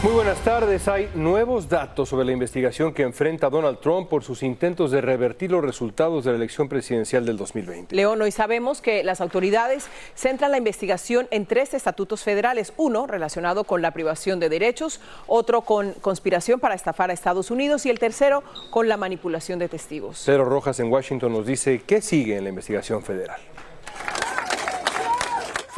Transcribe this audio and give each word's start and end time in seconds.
Muy 0.00 0.12
buenas 0.12 0.38
tardes. 0.44 0.86
Hay 0.86 1.10
nuevos 1.16 1.68
datos 1.68 2.08
sobre 2.08 2.24
la 2.24 2.30
investigación 2.30 2.94
que 2.94 3.02
enfrenta 3.02 3.50
Donald 3.50 3.80
Trump 3.80 4.08
por 4.08 4.22
sus 4.22 4.44
intentos 4.44 4.92
de 4.92 5.00
revertir 5.00 5.50
los 5.50 5.60
resultados 5.60 6.24
de 6.24 6.30
la 6.30 6.36
elección 6.36 6.68
presidencial 6.68 7.26
del 7.26 7.36
2020. 7.36 7.96
León, 7.96 8.22
hoy 8.22 8.30
sabemos 8.30 8.80
que 8.80 9.02
las 9.02 9.20
autoridades 9.20 9.88
centran 10.14 10.52
la 10.52 10.58
investigación 10.58 11.26
en 11.32 11.46
tres 11.46 11.74
estatutos 11.74 12.22
federales. 12.22 12.72
Uno 12.76 13.08
relacionado 13.08 13.64
con 13.64 13.82
la 13.82 13.90
privación 13.90 14.38
de 14.38 14.48
derechos, 14.48 15.00
otro 15.26 15.62
con 15.62 15.94
conspiración 15.94 16.60
para 16.60 16.76
estafar 16.76 17.10
a 17.10 17.12
Estados 17.12 17.50
Unidos 17.50 17.84
y 17.84 17.90
el 17.90 17.98
tercero 17.98 18.44
con 18.70 18.86
la 18.86 18.96
manipulación 18.96 19.58
de 19.58 19.68
testigos. 19.68 20.22
Pedro 20.24 20.44
Rojas 20.44 20.78
en 20.78 20.92
Washington 20.92 21.32
nos 21.32 21.44
dice 21.44 21.82
qué 21.84 22.02
sigue 22.02 22.36
en 22.36 22.44
la 22.44 22.50
investigación 22.50 23.02
federal. 23.02 23.40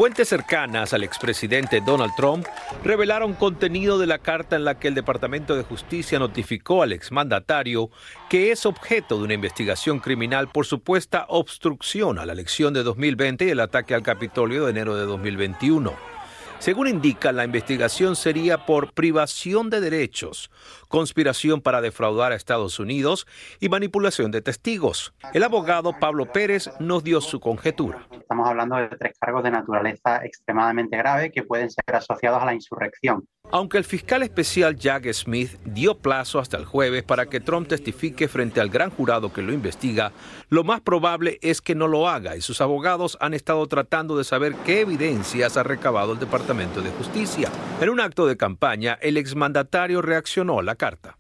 Fuentes 0.01 0.31
cercanas 0.31 0.95
al 0.95 1.05
expresidente 1.05 1.83
Donald 1.83 2.15
Trump 2.17 2.47
revelaron 2.83 3.35
contenido 3.35 3.99
de 3.99 4.07
la 4.07 4.17
carta 4.17 4.57
en 4.57 4.65
la 4.65 4.79
que 4.79 4.89
el 4.89 4.95
Departamento 4.95 5.55
de 5.55 5.63
Justicia 5.63 6.19
notificó 6.19 6.83
al 6.83 6.93
exmandatario 6.93 7.91
que 8.31 8.51
es 8.51 8.65
objeto 8.65 9.19
de 9.19 9.25
una 9.25 9.35
investigación 9.35 9.99
criminal 9.99 10.49
por 10.49 10.65
supuesta 10.65 11.27
obstrucción 11.29 12.19
a 12.19 12.25
la 12.25 12.33
elección 12.33 12.73
de 12.73 12.83
2020 12.83 13.45
y 13.45 13.51
el 13.51 13.61
ataque 13.61 13.95
al 13.95 14.03
Capitolio 14.03 14.65
de 14.65 14.71
enero 14.71 14.97
de 14.97 15.05
2021. 15.05 16.20
Según 16.61 16.89
indica, 16.89 17.33
la 17.33 17.45
investigación 17.45 18.17
sería 18.17 18.67
por 18.67 18.93
privación 18.93 19.71
de 19.71 19.81
derechos, 19.81 20.51
conspiración 20.89 21.63
para 21.63 21.81
defraudar 21.81 22.33
a 22.33 22.35
Estados 22.35 22.79
Unidos 22.79 23.27
y 23.61 23.71
manipulación 23.71 24.31
de 24.31 24.43
testigos. 24.43 25.15
El 25.33 25.43
abogado 25.43 25.95
Pablo 25.99 26.31
Pérez 26.31 26.71
nos 26.79 27.03
dio 27.03 27.23
su 27.23 27.41
conjetura. 27.41 28.07
Estamos 28.11 28.47
hablando 28.47 28.77
de 28.77 28.89
tres 28.89 29.19
cargos 29.19 29.43
de 29.43 29.53
naturaleza 29.53 30.23
extremadamente 30.23 30.99
grave 30.99 31.33
que 31.33 31.45
pueden 31.45 31.71
ser 31.71 31.95
asociados 31.95 32.43
a 32.43 32.45
la 32.45 32.53
insurrección. 32.53 33.27
Aunque 33.53 33.79
el 33.79 33.85
fiscal 33.85 34.23
especial 34.23 34.77
Jack 34.77 35.13
Smith 35.13 35.59
dio 35.65 35.99
plazo 35.99 36.39
hasta 36.39 36.57
el 36.57 36.65
jueves 36.65 37.03
para 37.03 37.27
que 37.27 37.41
Trump 37.41 37.67
testifique 37.67 38.29
frente 38.29 38.61
al 38.61 38.71
gran 38.71 38.91
jurado 38.91 39.33
que 39.33 39.43
lo 39.43 39.53
investiga, 39.53 40.13
lo 40.51 40.63
más 40.63 40.81
probable 40.81 41.39
es 41.43 41.61
que 41.61 41.75
no 41.75 41.89
lo 41.89 42.09
haga 42.09 42.37
y 42.37 42.43
sus 42.43 42.61
abogados 42.61 43.19
han 43.21 43.35
estado 43.35 43.67
tratando 43.67 44.17
de 44.17 44.23
saber 44.23 44.55
qué 44.65 44.83
evidencias 44.83 45.57
ha 45.57 45.65
recabado 45.65 46.13
el 46.13 46.21
Departamento 46.21 46.81
de 46.81 46.91
Justicia. 46.91 47.51
En 47.81 47.91
un 47.91 47.99
acto 47.99 48.27
de 48.27 48.37
campaña, 48.37 48.97
el 49.03 49.17
exmandatario 49.17 50.01
reaccionó 50.01 50.61
a 50.61 50.63
la 50.63 50.77
carta. 50.77 51.17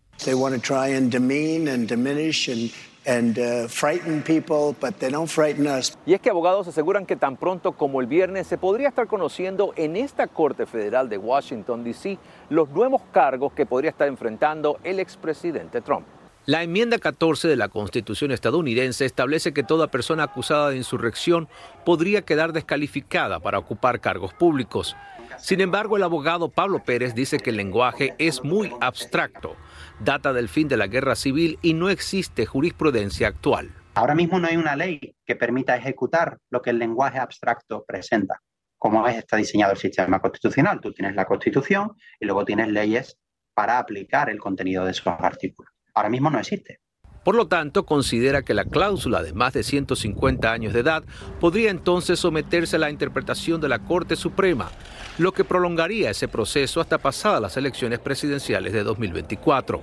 Y 6.06 6.14
es 6.14 6.20
que 6.20 6.30
abogados 6.30 6.69
aseguran 6.69 7.06
que 7.06 7.16
tan 7.16 7.36
pronto 7.36 7.72
como 7.72 8.00
el 8.00 8.06
viernes 8.06 8.47
se 8.47 8.56
podría 8.56 8.89
estar 8.89 9.08
conociendo 9.08 9.72
en 9.75 9.97
esta 9.97 10.28
Corte 10.28 10.64
Federal 10.64 11.08
de 11.08 11.19
Washington, 11.19 11.83
D.C., 11.83 12.19
los 12.50 12.69
nuevos 12.70 13.03
cargos 13.11 13.53
que 13.53 13.66
podría 13.66 13.91
estar 13.91 14.06
enfrentando 14.06 14.78
el 14.84 15.00
expresidente 15.00 15.81
Trump. 15.81 16.06
La 16.47 16.62
enmienda 16.62 16.98
14 16.98 17.48
de 17.48 17.56
la 17.56 17.69
Constitución 17.69 18.31
estadounidense 18.31 19.05
establece 19.05 19.53
que 19.53 19.64
toda 19.64 19.88
persona 19.88 20.22
acusada 20.22 20.70
de 20.70 20.77
insurrección 20.77 21.48
podría 21.84 22.22
quedar 22.22 22.53
descalificada 22.53 23.41
para 23.41 23.58
ocupar 23.58 23.98
cargos 24.00 24.33
públicos. 24.34 24.97
Sin 25.39 25.61
embargo, 25.61 25.97
el 25.97 26.03
abogado 26.03 26.50
Pablo 26.50 26.82
Pérez 26.84 27.15
dice 27.15 27.38
que 27.38 27.50
el 27.50 27.56
lenguaje 27.56 28.15
es 28.19 28.44
muy 28.44 28.72
abstracto, 28.81 29.56
data 30.00 30.32
del 30.32 30.49
fin 30.49 30.69
de 30.69 30.77
la 30.77 30.87
guerra 30.87 31.15
civil 31.15 31.59
y 31.62 31.75
no 31.75 31.88
existe 31.91 32.47
jurisprudencia 32.47 33.28
actual. 33.28 33.71
Ahora 33.94 34.15
mismo 34.15 34.38
no 34.38 34.49
hay 34.49 34.56
una 34.56 34.77
ley 34.77 35.15
que 35.27 35.37
permita 35.37 35.77
ejecutar 35.77 36.38
lo 36.50 36.62
que 36.62 36.71
el 36.71 36.78
lenguaje 36.78 37.19
abstracto 37.19 37.84
presenta. 37.87 38.41
Como 38.78 39.06
es, 39.06 39.16
está 39.16 39.37
diseñado 39.37 39.72
el 39.72 39.78
sistema 39.78 40.21
constitucional. 40.21 40.81
Tú 40.81 40.93
tienes 40.93 41.15
la 41.15 41.27
constitución 41.27 41.97
y 42.19 42.25
luego 42.25 42.44
tienes 42.44 42.69
leyes 42.69 43.19
para 43.53 43.78
aplicar 43.78 44.31
el 44.31 44.38
contenido 44.38 44.84
de 44.84 44.93
esos 44.93 45.06
artículos. 45.06 45.71
Ahora 45.94 46.09
mismo 46.09 46.31
no 46.31 46.38
existe. 46.38 46.81
Por 47.25 47.34
lo 47.34 47.47
tanto, 47.47 47.84
considera 47.84 48.42
que 48.42 48.54
la 48.54 48.64
cláusula 48.64 49.22
de 49.22 49.34
más 49.34 49.53
de 49.53 49.62
150 49.62 50.50
años 50.50 50.72
de 50.72 50.81
edad 50.81 51.03
podría 51.38 51.70
entonces 51.70 52.19
someterse 52.19 52.76
a 52.76 52.78
la 52.78 52.91
interpretación 52.91 53.60
de 53.60 53.69
la 53.69 53.78
Corte 53.78 54.16
Suprema, 54.16 54.70
lo 55.19 55.32
que 55.32 55.44
prolongaría 55.44 56.10
ese 56.10 56.28
proceso 56.28 56.81
hasta 56.81 56.98
pasadas 56.98 57.42
las 57.42 57.56
elecciones 57.56 57.98
presidenciales 57.98 58.72
de 58.72 58.82
2024. 58.82 59.82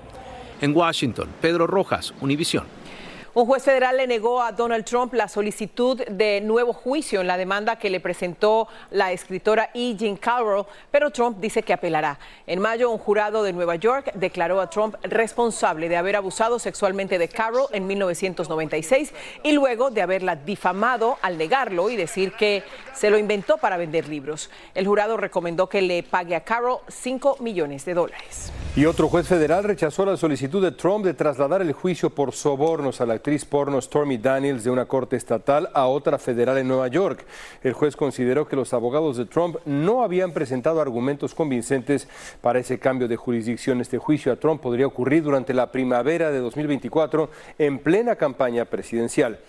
En 0.61 0.75
Washington, 0.75 1.29
Pedro 1.39 1.67
Rojas, 1.67 2.13
Univisión. 2.21 2.65
Un 3.37 3.45
juez 3.45 3.61
federal 3.61 3.97
le 3.97 4.07
negó 4.07 4.41
a 4.41 4.51
Donald 4.51 4.83
Trump 4.83 5.13
la 5.13 5.27
solicitud 5.27 6.03
de 6.05 6.41
nuevo 6.41 6.73
juicio 6.73 7.21
en 7.21 7.27
la 7.27 7.37
demanda 7.37 7.75
que 7.75 7.91
le 7.91 7.99
presentó 7.99 8.67
la 8.89 9.11
escritora 9.11 9.69
E. 9.75 9.95
Jean 9.95 10.17
Carroll, 10.17 10.65
pero 10.89 11.11
Trump 11.11 11.37
dice 11.39 11.61
que 11.61 11.71
apelará. 11.71 12.17
En 12.47 12.59
mayo, 12.59 12.89
un 12.89 12.97
jurado 12.97 13.43
de 13.43 13.53
Nueva 13.53 13.75
York 13.75 14.11
declaró 14.15 14.59
a 14.59 14.71
Trump 14.71 14.95
responsable 15.03 15.87
de 15.87 15.97
haber 15.97 16.15
abusado 16.15 16.57
sexualmente 16.57 17.19
de 17.19 17.27
Carroll 17.27 17.67
en 17.73 17.85
1996 17.85 19.13
y 19.43 19.51
luego 19.51 19.91
de 19.91 20.01
haberla 20.01 20.35
difamado 20.35 21.19
al 21.21 21.37
negarlo 21.37 21.91
y 21.91 21.95
decir 21.95 22.31
que 22.31 22.63
se 22.95 23.11
lo 23.11 23.19
inventó 23.19 23.57
para 23.57 23.77
vender 23.77 24.09
libros. 24.09 24.49
El 24.73 24.87
jurado 24.87 25.15
recomendó 25.15 25.69
que 25.69 25.83
le 25.83 26.01
pague 26.01 26.35
a 26.35 26.43
Carroll 26.43 26.79
5 26.87 27.37
millones 27.41 27.85
de 27.85 27.93
dólares. 27.93 28.51
Y 28.75 28.85
otro 28.85 29.09
juez 29.09 29.27
federal 29.27 29.63
rechazó 29.63 30.05
la 30.05 30.17
solicitud 30.17 30.63
de 30.63 30.71
Trump 30.71 31.05
de 31.05 31.13
trasladar 31.13 31.61
el 31.61 31.73
juicio 31.73 32.09
por 32.09 32.33
sobornos 32.33 32.99
a 32.99 33.05
la 33.05 33.13
porno 33.49 33.81
Stormy 33.81 34.17
Daniels 34.17 34.63
de 34.63 34.69
una 34.69 34.85
corte 34.85 35.17
estatal 35.17 35.69
a 35.73 35.87
otra 35.87 36.17
federal 36.17 36.57
en 36.57 36.67
Nueva 36.67 36.87
York. 36.87 37.25
El 37.61 37.73
juez 37.73 37.97
consideró 37.97 38.47
que 38.47 38.55
los 38.55 38.73
abogados 38.73 39.17
de 39.17 39.25
Trump 39.25 39.57
no 39.65 40.01
habían 40.01 40.31
presentado 40.31 40.79
argumentos 40.79 41.35
convincentes 41.35 42.07
para 42.39 42.59
ese 42.59 42.79
cambio 42.79 43.09
de 43.09 43.17
jurisdicción. 43.17 43.81
Este 43.81 43.97
juicio 43.97 44.31
a 44.31 44.37
Trump 44.37 44.61
podría 44.61 44.87
ocurrir 44.87 45.23
durante 45.23 45.53
la 45.53 45.71
primavera 45.73 46.31
de 46.31 46.39
2024 46.39 47.29
en 47.59 47.79
plena 47.79 48.15
campaña 48.15 48.63
presidencial. 48.63 49.39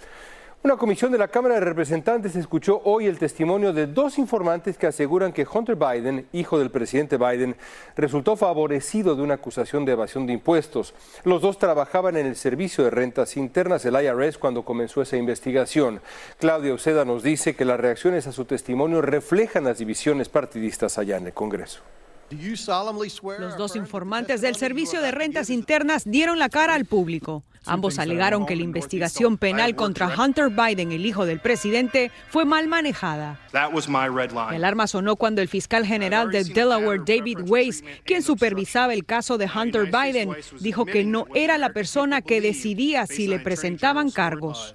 Una 0.60 0.76
comisión 0.76 1.12
de 1.12 1.18
la 1.18 1.28
Cámara 1.28 1.54
de 1.54 1.60
Representantes 1.60 2.34
escuchó 2.34 2.82
hoy 2.82 3.06
el 3.06 3.16
testimonio 3.16 3.72
de 3.72 3.86
dos 3.86 4.18
informantes 4.18 4.76
que 4.76 4.88
aseguran 4.88 5.32
que 5.32 5.46
Hunter 5.46 5.76
Biden, 5.76 6.26
hijo 6.32 6.58
del 6.58 6.72
presidente 6.72 7.16
Biden, 7.16 7.54
resultó 7.94 8.34
favorecido 8.34 9.14
de 9.14 9.22
una 9.22 9.34
acusación 9.34 9.84
de 9.84 9.92
evasión 9.92 10.26
de 10.26 10.32
impuestos. 10.32 10.94
Los 11.22 11.42
dos 11.42 11.58
trabajaban 11.58 12.16
en 12.16 12.26
el 12.26 12.34
Servicio 12.34 12.82
de 12.82 12.90
Rentas 12.90 13.36
Internas, 13.36 13.84
el 13.84 13.94
IRS, 14.02 14.36
cuando 14.36 14.64
comenzó 14.64 15.00
esa 15.00 15.16
investigación. 15.16 16.00
Claudia 16.40 16.74
Oceda 16.74 17.04
nos 17.04 17.22
dice 17.22 17.54
que 17.54 17.64
las 17.64 17.78
reacciones 17.78 18.26
a 18.26 18.32
su 18.32 18.44
testimonio 18.44 19.00
reflejan 19.00 19.62
las 19.62 19.78
divisiones 19.78 20.28
partidistas 20.28 20.98
allá 20.98 21.18
en 21.18 21.26
el 21.26 21.34
Congreso. 21.34 21.82
Los 22.30 23.56
dos 23.56 23.76
informantes 23.76 24.40
del 24.40 24.56
Servicio 24.56 25.00
de 25.00 25.10
Rentas 25.10 25.50
Internas 25.50 26.02
dieron 26.04 26.38
la 26.38 26.48
cara 26.48 26.74
al 26.74 26.84
público. 26.84 27.42
Ambos 27.68 27.98
alegaron 27.98 28.46
que 28.46 28.56
la 28.56 28.62
investigación 28.62 29.36
penal 29.36 29.74
contra 29.74 30.08
Hunter 30.08 30.48
Biden, 30.48 30.90
el 30.92 31.04
hijo 31.04 31.26
del 31.26 31.38
presidente, 31.40 32.10
fue 32.30 32.44
mal 32.44 32.66
manejada. 32.66 33.38
El 33.52 34.64
alarma 34.64 34.86
sonó 34.86 35.16
cuando 35.16 35.42
el 35.42 35.48
fiscal 35.48 35.84
general 35.84 36.30
de 36.30 36.44
Delaware, 36.44 37.02
David 37.04 37.40
Weiss, 37.46 37.84
quien 38.04 38.22
supervisaba 38.22 38.94
el 38.94 39.04
caso 39.04 39.36
de 39.36 39.50
Hunter 39.54 39.90
Biden, 39.90 40.30
dijo 40.60 40.86
que 40.86 41.04
no 41.04 41.26
era 41.34 41.58
la 41.58 41.70
persona 41.70 42.22
que 42.22 42.40
decidía 42.40 43.06
si 43.06 43.26
le 43.26 43.38
presentaban 43.38 44.10
cargos. 44.10 44.74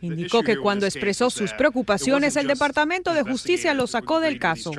Indicó 0.00 0.42
que 0.42 0.56
cuando 0.56 0.86
expresó 0.86 1.30
sus 1.30 1.52
preocupaciones, 1.52 2.36
el 2.36 2.46
Departamento 2.46 3.12
de 3.12 3.22
Justicia 3.22 3.74
lo 3.74 3.86
sacó 3.86 4.20
del 4.20 4.38
caso. 4.38 4.70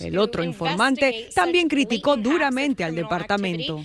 El 0.00 0.18
otro 0.18 0.44
informante 0.44 1.30
también 1.34 1.57
criticó 1.66 2.16
duramente 2.16 2.84
al 2.84 2.94
departamento. 2.94 3.82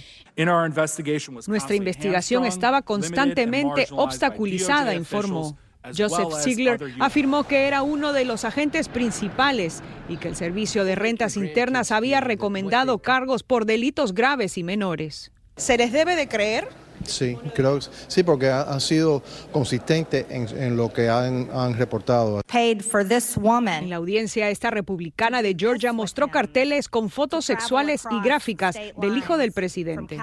Nuestra 1.48 1.76
investigación 1.76 2.46
estaba 2.46 2.84
constantemente 2.84 3.88
obstaculizada, 3.92 4.94
informó. 4.94 5.58
Joseph 5.98 6.34
Ziegler 6.42 6.80
afirmó 7.00 7.44
que 7.46 7.68
era 7.68 7.82
uno 7.82 8.14
de 8.14 8.24
los 8.24 8.46
agentes 8.46 8.88
principales 8.88 9.82
y 10.08 10.18
que 10.18 10.30
el 10.30 10.36
Servicio 10.36 10.86
de 10.86 10.96
Rentas 10.96 11.36
Internas 11.36 11.92
había 11.92 12.22
recomendado 12.22 13.00
cargos 13.00 13.44
por 13.44 13.66
delitos 13.66 14.14
graves 14.14 14.58
y 14.58 14.64
menores. 14.64 15.32
¿Se 15.58 15.78
les 15.78 15.92
debe 15.92 16.16
de 16.16 16.28
creer? 16.28 16.70
Sí, 17.06 17.38
creo 17.54 17.80
sí, 18.08 18.24
porque 18.24 18.50
han 18.50 18.82
sido 18.82 19.22
consistentes 19.52 20.26
en, 20.30 20.78
lo 20.78 20.92
que 20.92 21.10
han, 21.10 21.78
reportado. 21.78 22.42
En 22.54 23.90
la 23.90 23.96
audiencia, 23.96 24.50
esta 24.50 24.70
republicana 24.70 25.42
de 25.42 25.56
Georgia 25.58 25.94
mostró 25.94 26.30
carteles 26.30 26.90
con 26.90 27.10
fotos 27.10 27.46
sexuales 27.46 28.04
y 28.10 28.22
gráficas 28.22 28.76
del 28.76 29.18
hijo 29.18 29.38
del 29.38 29.52
presidente. 29.52 30.18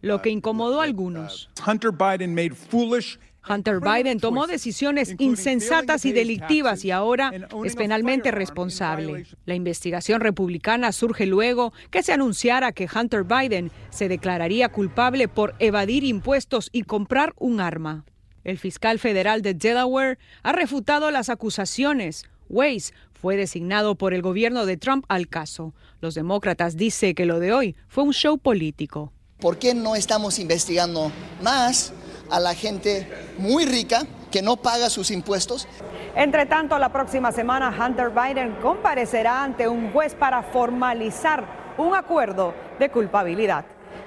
Lo 0.00 0.22
que 0.22 0.30
incomodó 0.30 0.80
a 0.80 0.84
algunos. 0.84 1.50
Hunter 1.66 1.90
Biden 1.92 2.34
made 2.34 2.50
foolish 2.54 3.18
Hunter 3.48 3.80
Biden 3.80 4.20
tomó 4.20 4.46
decisiones 4.46 5.14
insensatas 5.18 6.04
y 6.04 6.12
delictivas 6.12 6.84
y 6.84 6.90
ahora 6.90 7.32
es 7.64 7.76
penalmente 7.76 8.30
responsable. 8.30 9.26
La 9.44 9.54
investigación 9.54 10.20
republicana 10.20 10.92
surge 10.92 11.26
luego 11.26 11.72
que 11.90 12.02
se 12.02 12.12
anunciara 12.12 12.72
que 12.72 12.88
Hunter 12.92 13.24
Biden 13.24 13.70
se 13.90 14.08
declararía 14.08 14.68
culpable 14.70 15.28
por 15.28 15.54
evadir 15.58 16.04
impuestos 16.04 16.70
y 16.72 16.82
comprar 16.82 17.34
un 17.38 17.60
arma. 17.60 18.04
El 18.44 18.58
fiscal 18.58 18.98
federal 18.98 19.42
de 19.42 19.54
Delaware 19.54 20.18
ha 20.42 20.52
refutado 20.52 21.10
las 21.10 21.28
acusaciones. 21.28 22.24
Weiss 22.48 22.92
fue 23.12 23.36
designado 23.36 23.94
por 23.94 24.12
el 24.12 24.20
gobierno 24.20 24.66
de 24.66 24.76
Trump 24.76 25.06
al 25.08 25.28
caso. 25.28 25.74
Los 26.00 26.14
demócratas 26.14 26.76
dicen 26.76 27.14
que 27.14 27.24
lo 27.24 27.40
de 27.40 27.52
hoy 27.54 27.76
fue 27.88 28.04
un 28.04 28.12
show 28.12 28.36
político. 28.36 29.12
¿Por 29.40 29.58
qué 29.58 29.74
no 29.74 29.96
estamos 29.96 30.38
investigando 30.38 31.10
más? 31.42 31.92
A 32.30 32.40
la 32.40 32.54
gente 32.54 33.06
muy 33.38 33.64
rica 33.64 34.02
que 34.30 34.42
no 34.42 34.56
paga 34.56 34.90
sus 34.90 35.10
impuestos. 35.10 35.68
Entre 36.16 36.46
tanto, 36.46 36.78
la 36.78 36.90
próxima 36.90 37.32
semana 37.32 37.74
Hunter 37.76 38.10
Biden 38.10 38.56
comparecerá 38.62 39.42
ante 39.42 39.68
un 39.68 39.92
juez 39.92 40.14
para 40.14 40.42
formalizar 40.42 41.44
un 41.76 41.94
acuerdo 41.94 42.54
de 42.78 42.88
culpabilidad. 42.90 43.64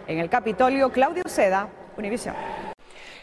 En 0.07 0.19
el 0.19 0.29
Capitolio, 0.29 0.91
Claudio 0.91 1.23
Seda, 1.27 1.69
Univision. 1.97 2.35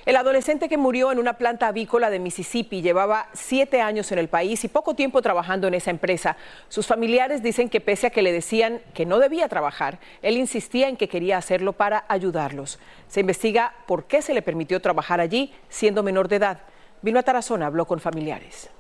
El 0.07 0.17
adolescente 0.17 0.69
que 0.69 0.77
murió 0.77 1.13
en 1.13 1.19
una 1.19 1.39
planta 1.39 1.67
avícola 1.67 2.11
de 2.11 2.19
Mississippi 2.19 2.83
llevaba 2.83 3.29
siete 3.33 3.81
años 3.81 4.13
en 4.13 4.19
el 4.19 4.29
país 4.29 4.63
y 4.63 4.69
poco 4.69 4.93
tiempo 4.93 5.23
trabajando 5.23 5.67
en 5.67 5.73
esa 5.73 5.91
empresa. 5.91 6.37
Sus 6.69 6.87
familiares 6.87 7.43
dicen 7.43 7.71
que 7.71 7.81
pese 7.81 8.09
a 8.09 8.11
que 8.11 8.21
le 8.21 8.31
decían 8.31 8.83
que 8.93 9.07
no 9.07 9.19
debía 9.19 9.49
trabajar, 9.49 9.99
él 10.21 10.37
insistía 10.37 10.91
en 10.91 10.99
que 10.99 11.09
quería 11.09 11.39
hacerlo 11.39 11.73
para 11.73 12.05
ayudarlos. 12.09 12.79
Se 13.09 13.21
investiga 13.21 13.73
por 13.87 14.05
qué 14.05 14.21
se 14.21 14.35
le 14.35 14.43
permitió 14.43 14.79
trabajar 14.83 15.21
allí 15.21 15.55
siendo 15.71 16.03
menor 16.03 16.29
de 16.29 16.37
edad. 16.37 16.59
Vino 17.01 17.19
a 17.19 17.23
Tarazona, 17.23 17.65
habló 17.65 17.87
con 17.87 17.99
familiares. 17.99 18.74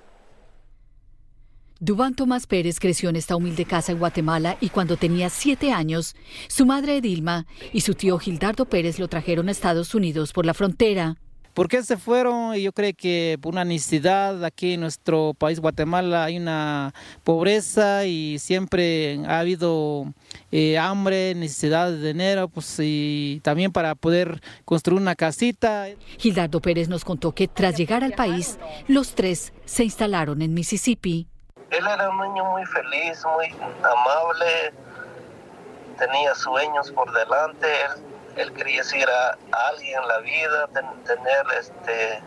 Dubán 1.81 2.15
Tomás 2.15 2.47
Pérez 2.47 2.79
creció 2.79 3.11
en 3.11 3.17
esta 3.17 3.35
humilde 3.35 3.65
casa 3.65 3.91
en 3.91 3.99
Guatemala 3.99 4.57
y 4.61 4.69
cuando 4.69 4.97
tenía 4.97 5.29
siete 5.29 5.73
años, 5.73 6.15
su 6.49 6.67
madre 6.67 6.99
Edilma 6.99 7.47
y 7.73 7.81
su 7.81 7.95
tío 7.95 8.19
Gildardo 8.19 8.67
Pérez 8.67 9.01
lo 9.01 9.09
trajeron 9.09 9.49
a 9.49 9.53
Estados 9.53 9.95
Unidos 9.95 10.33
por 10.33 10.47
la 10.47 10.55
frontera. 10.55 11.17
¿Por 11.53 11.69
qué 11.69 11.83
se 11.85 11.97
fueron? 11.97 12.55
Yo 12.57 12.73
creo 12.73 12.93
que 12.97 13.39
por 13.41 13.53
una 13.53 13.65
necesidad 13.65 14.45
aquí 14.45 14.73
en 14.73 14.81
nuestro 14.81 15.35
país 15.35 15.61
Guatemala 15.61 16.25
hay 16.25 16.37
una 16.37 16.93
pobreza 17.23 18.07
y 18.07 18.39
siempre 18.41 19.21
ha 19.27 19.39
habido 19.41 20.13
eh, 20.51 20.79
hambre, 20.79 21.35
necesidad 21.37 21.93
de 21.93 22.09
dinero, 22.09 22.49
pues 22.49 22.77
y 22.81 23.41
también 23.43 23.71
para 23.71 23.95
poder 23.95 24.41
construir 24.65 25.01
una 25.01 25.15
casita. 25.15 25.87
Gildardo 26.19 26.61
Pérez 26.61 26.89
nos 26.89 27.05
contó 27.05 27.33
que 27.33 27.47
tras 27.47 27.77
llegar 27.77 28.03
al 28.03 28.15
país, 28.15 28.59
los 28.89 29.15
tres 29.15 29.53
se 29.65 29.85
instalaron 29.85 30.43
en 30.43 30.55
Mississippi. 30.55 31.29
Él 31.77 31.87
era 31.87 32.09
un 32.09 32.21
niño 32.21 32.45
muy 32.45 32.65
feliz, 32.67 33.25
muy 33.37 33.53
amable, 33.83 34.73
tenía 35.99 36.35
sueños 36.35 36.93
por 36.93 37.13
delante, 37.13 37.67
él, 38.37 38.53
quería 38.53 38.85
ser 38.85 39.09
a, 39.09 39.37
alguien 39.71 40.01
en 40.01 40.09
la 40.09 40.19
vida, 40.19 40.69
tener 41.05 41.47
este... 41.59 42.23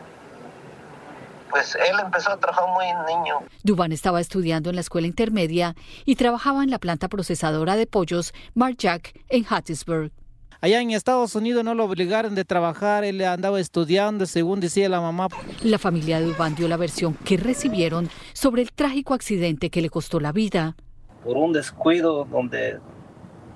Pues 1.50 1.76
él 1.76 1.98
empezó 2.04 2.32
a 2.32 2.38
trabajar 2.38 2.68
muy 2.74 2.88
niño. 3.16 3.40
Dubán 3.64 3.94
estaba 3.94 4.20
estudiando 4.20 4.70
en 4.70 4.76
la 4.76 4.82
escuela 4.82 5.08
intermedia 5.08 5.76
y 6.04 6.18
trabajaba 6.18 6.62
en 6.62 6.70
la 6.70 6.78
planta 6.78 7.08
procesadora 7.08 7.78
de 7.78 7.88
pollos 7.88 8.34
Mark 8.54 8.76
Jack 8.78 9.14
en 9.30 9.46
Hattiesburg. 9.50 10.12
Allá 10.60 10.82
en 10.82 10.92
Estados 10.92 11.36
Unidos 11.36 11.64
no 11.64 11.76
lo 11.76 11.86
obligaron 11.86 12.34
de 12.34 12.44
trabajar, 12.44 13.04
él 13.04 13.24
andaba 13.24 13.60
estudiando, 13.60 14.26
según 14.26 14.60
decía 14.60 14.90
la 14.90 15.00
mamá. 15.00 15.28
La 15.64 15.78
familia 15.78 16.20
de 16.20 16.26
Dubán 16.26 16.56
dio 16.56 16.68
la 16.68 16.78
versión 16.78 17.14
que 17.14 17.38
recibieron 17.38 18.10
sobre 18.34 18.64
el 18.64 18.72
trágico 18.72 19.14
accidente 19.14 19.70
que 19.70 19.82
le 19.82 19.90
costó 19.90 20.20
la 20.20 20.32
vida. 20.32 20.76
Por 21.24 21.38
un 21.38 21.54
descuido 21.54 22.26
donde 22.26 22.80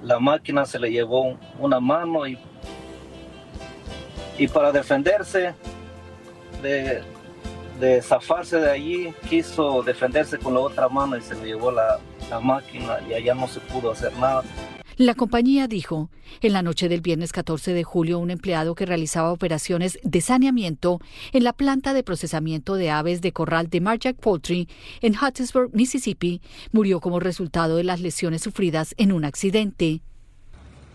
la 0.03 0.19
máquina 0.19 0.65
se 0.65 0.77
le 0.79 0.91
llevó 0.91 1.37
una 1.59 1.79
mano 1.79 2.27
y, 2.27 2.37
y 4.37 4.47
para 4.47 4.71
defenderse 4.71 5.55
de, 6.61 7.01
de 7.79 8.01
zafarse 8.03 8.57
de 8.57 8.69
allí, 8.69 9.13
quiso 9.27 9.81
defenderse 9.81 10.37
con 10.37 10.53
la 10.53 10.59
otra 10.59 10.87
mano 10.87 11.17
y 11.17 11.21
se 11.21 11.33
le 11.35 11.45
llevó 11.47 11.71
la, 11.71 11.99
la 12.29 12.39
máquina 12.39 12.99
y 13.09 13.13
allá 13.13 13.33
no 13.33 13.47
se 13.47 13.59
pudo 13.59 13.91
hacer 13.91 14.15
nada. 14.17 14.43
La 14.97 15.15
compañía 15.15 15.67
dijo, 15.67 16.09
en 16.41 16.53
la 16.53 16.61
noche 16.61 16.89
del 16.89 17.01
viernes 17.01 17.31
14 17.31 17.73
de 17.73 17.83
julio, 17.83 18.19
un 18.19 18.29
empleado 18.29 18.75
que 18.75 18.85
realizaba 18.85 19.31
operaciones 19.31 19.97
de 20.03 20.21
saneamiento 20.21 20.99
en 21.31 21.43
la 21.43 21.53
planta 21.53 21.93
de 21.93 22.03
procesamiento 22.03 22.75
de 22.75 22.91
aves 22.91 23.21
de 23.21 23.31
corral 23.31 23.69
de 23.69 23.81
Marjack 23.81 24.17
Poultry 24.17 24.67
en 25.01 25.15
Hattiesburg, 25.15 25.73
Mississippi, 25.73 26.41
murió 26.71 26.99
como 26.99 27.19
resultado 27.19 27.77
de 27.77 27.83
las 27.83 28.01
lesiones 28.01 28.41
sufridas 28.41 28.93
en 28.97 29.11
un 29.11 29.23
accidente. 29.23 30.01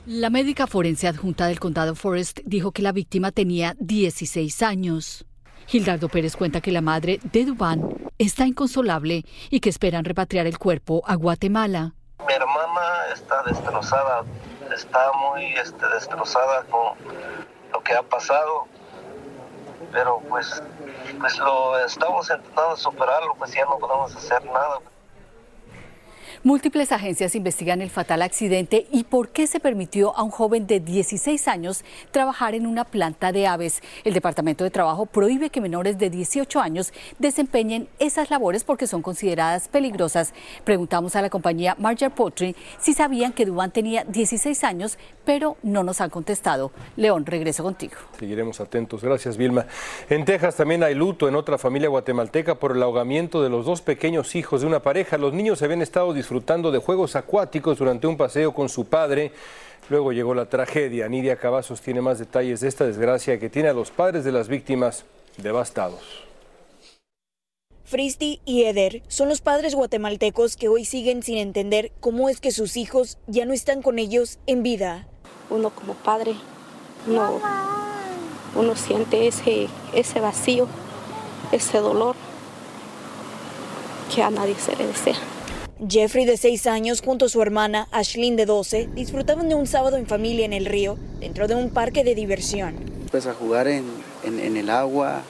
La 0.07 0.31
médica 0.31 0.67
forense 0.67 1.09
adjunta 1.09 1.49
del 1.49 1.59
condado 1.59 1.95
Forest 1.95 2.41
dijo 2.45 2.71
que 2.71 2.83
la 2.83 2.93
víctima 2.93 3.33
tenía 3.33 3.75
16 3.81 4.63
años. 4.63 5.27
Gildardo 5.67 6.09
Pérez 6.09 6.37
cuenta 6.37 6.61
que 6.61 6.71
la 6.71 6.81
madre 6.81 7.19
de 7.33 7.45
Dubán 7.45 7.89
está 8.19 8.47
inconsolable 8.47 9.25
y 9.51 9.59
que 9.59 9.69
esperan 9.69 10.05
repatriar 10.05 10.47
el 10.47 10.59
cuerpo 10.59 11.03
a 11.07 11.17
Guatemala. 11.17 11.95
Mi 12.25 12.33
hermana 12.35 12.86
destrozada, 13.47 14.25
está 14.75 15.13
muy 15.13 15.55
este, 15.55 15.87
destrozada 15.89 16.65
con 16.65 16.95
lo 17.73 17.83
que 17.83 17.95
ha 17.95 18.03
pasado, 18.03 18.67
pero 19.93 20.21
pues, 20.29 20.63
pues 21.21 21.39
lo 21.39 21.79
estamos 21.79 22.31
intentando 22.31 22.77
superarlo, 22.77 23.35
pues 23.37 23.53
ya 23.53 23.65
no 23.65 23.79
podemos 23.79 24.15
hacer 24.15 24.45
nada. 24.45 24.81
Múltiples 26.47 26.93
agencias 26.93 27.35
investigan 27.35 27.83
el 27.83 27.91
fatal 27.91 28.23
accidente 28.23 28.87
y 28.93 29.03
por 29.03 29.31
qué 29.31 29.49
se 29.49 29.59
permitió 29.59 30.17
a 30.17 30.23
un 30.23 30.31
joven 30.31 30.69
de 30.69 30.79
16 30.79 31.49
años 31.49 31.85
trabajar 32.13 32.55
en 32.55 32.69
una 32.69 32.85
planta 32.85 33.33
de 33.33 33.49
aves. 33.49 33.83
El 34.05 34.15
Departamento 34.15 34.63
de 34.63 34.71
Trabajo 34.71 35.07
prohíbe 35.07 35.51
que 35.51 35.61
menores 35.61 35.99
de 35.99 36.09
18 36.09 36.61
años 36.61 36.93
desempeñen 37.19 37.89
esas 37.99 38.31
labores 38.31 38.63
porque 38.63 38.87
son 38.87 39.03
consideradas 39.03 39.67
peligrosas. 39.67 40.35
Preguntamos 40.63 41.17
a 41.17 41.23
la 41.23 41.31
compañía 41.31 41.75
Marger 41.81 42.13
Poultry 42.13 42.55
si 42.79 42.93
sabían 42.93 43.33
que 43.33 43.45
Dubán 43.45 43.73
tenía 43.73 44.05
16 44.05 44.63
años, 44.63 44.99
pero 45.25 45.57
no 45.65 45.83
nos 45.83 46.01
han 46.01 46.11
contestado. 46.11 46.71
León, 46.95 47.27
regreso 47.27 47.65
contigo. 47.65 47.95
Seguiremos 48.21 48.61
atentos. 48.61 49.03
Gracias, 49.03 49.37
Vilma. 49.37 49.67
En 50.09 50.25
Texas 50.25 50.55
también 50.55 50.85
hay 50.85 50.95
luto 50.95 51.27
en 51.27 51.35
otra 51.35 51.59
familia 51.59 51.89
guatemalteca 51.89 52.55
por 52.55 52.71
el 52.71 52.85
ahogamiento 52.85 53.43
de 53.43 53.51
los 53.51 53.67
dos 53.67 53.83
pequeños 53.83 54.37
hijos 54.37 54.61
de 54.61 54.69
una 54.69 54.79
pareja. 54.79 55.19
Los 55.19 55.33
niños 55.33 55.61
habían 55.63 55.83
estado 55.83 56.15
disfrutando 56.15 56.36
disfrutando 56.37 56.71
de 56.71 56.81
juegos 56.81 57.17
acuáticos 57.17 57.79
durante 57.79 58.07
un 58.07 58.19
paseo 58.19 58.53
con 58.53 58.69
su 58.69 58.85
padre. 58.85 59.33
Luego 59.89 60.13
llegó 60.13 60.35
la 60.35 60.45
tragedia. 60.45 61.09
Nidia 61.09 61.37
Cavazos 61.37 61.81
tiene 61.81 62.03
más 62.03 62.19
detalles 62.19 62.61
de 62.61 62.69
esta 62.69 62.85
desgracia 62.85 63.41
que 63.41 63.49
tiene 63.49 63.71
a 63.71 63.73
los 63.73 63.91
padres 63.91 64.23
de 64.23 64.33
las 64.33 64.47
víctimas 64.47 65.07
devastados. 65.39 66.03
Fristi 67.87 68.43
y 68.45 68.65
Eder 68.65 69.01
son 69.09 69.31
los 69.31 69.41
padres 69.41 69.75
guatemaltecos 69.75 70.59
que 70.59 70.69
hoy 70.69 70.85
siguen 70.85 71.23
sin 71.23 71.39
entender 71.39 71.91
cómo 72.01 72.29
es 72.29 72.39
que 72.39 72.51
sus 72.51 72.77
hijos 72.77 73.17
ya 73.27 73.47
no 73.47 73.55
están 73.55 73.81
con 73.81 73.99
ellos 73.99 74.39
en 74.47 74.63
vida. 74.63 75.07
Uno 75.49 75.71
como 75.71 75.95
padre, 75.95 76.35
uno, 77.07 77.41
uno 78.55 78.77
siente 78.77 79.27
ese, 79.27 79.69
ese 79.95 80.21
vacío, 80.21 80.69
ese 81.51 81.79
dolor 81.79 82.15
que 84.15 84.23
a 84.23 84.29
nadie 84.29 84.57
se 84.57 84.77
le 84.77 84.87
desea. 84.87 85.36
Jeffrey, 85.79 86.25
de 86.25 86.39
6 86.39 86.67
años, 86.69 87.03
junto 87.03 87.27
a 87.27 87.29
su 87.29 87.43
hermana 87.43 87.87
Ashlyn, 87.91 88.35
de 88.35 88.47
12, 88.47 88.89
disfrutaban 88.95 89.51
de 89.51 89.55
un 89.55 89.67
sábado 89.67 89.99
en 89.99 90.07
familia 90.07 90.47
en 90.47 90.55
el 90.55 90.65
río, 90.65 90.97
dentro 91.21 91.49
de 91.49 91.55
un 91.55 91.69
parque 91.69 92.03
de 92.03 92.15
diversión. 92.15 92.77
Pues 93.11 93.27
a 93.27 93.35
jugar 93.35 93.69
en, 93.69 93.85
el 94.25 94.71
agua, 94.71 95.21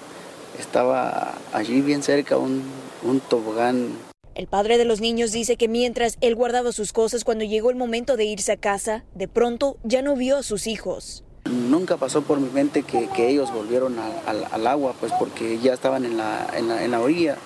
estaba 0.56 1.34
allí 1.52 1.80
bien 1.80 2.04
cerca 2.04 2.36
un, 2.36 2.62
un 3.02 3.18
tobogán. 3.18 3.88
El 4.36 4.46
padre 4.46 4.78
de 4.78 4.84
los 4.84 5.00
niños 5.00 5.32
dice 5.32 5.56
que 5.56 5.66
mientras 5.66 6.16
él 6.20 6.36
guardaba 6.36 6.70
sus 6.70 6.92
cosas 6.92 7.24
cuando 7.24 7.44
llegó 7.44 7.70
el 7.70 7.76
momento 7.76 8.16
de 8.16 8.26
irse 8.26 8.52
a 8.52 8.56
casa, 8.56 9.02
de 9.16 9.26
pronto 9.26 9.78
ya 9.82 10.00
no 10.00 10.14
vio 10.14 10.36
a 10.36 10.42
sus 10.44 10.68
hijos. 10.68 11.24
Nunca 11.50 11.96
pasó 11.96 12.22
por 12.22 12.38
mi 12.38 12.50
mente 12.50 12.84
que, 12.84 13.08
ellos 13.28 13.52
volvieron 13.52 13.96
al, 13.98 14.66
agua, 14.66 14.94
pues 15.00 15.12
porque 15.18 15.58
ya 15.58 15.74
estaban 15.74 16.04
en 16.04 16.16
la, 16.16 16.46
en 16.56 16.68
la, 16.68 16.84
en 16.84 16.90
la 16.92 17.00
orilla 17.00 17.36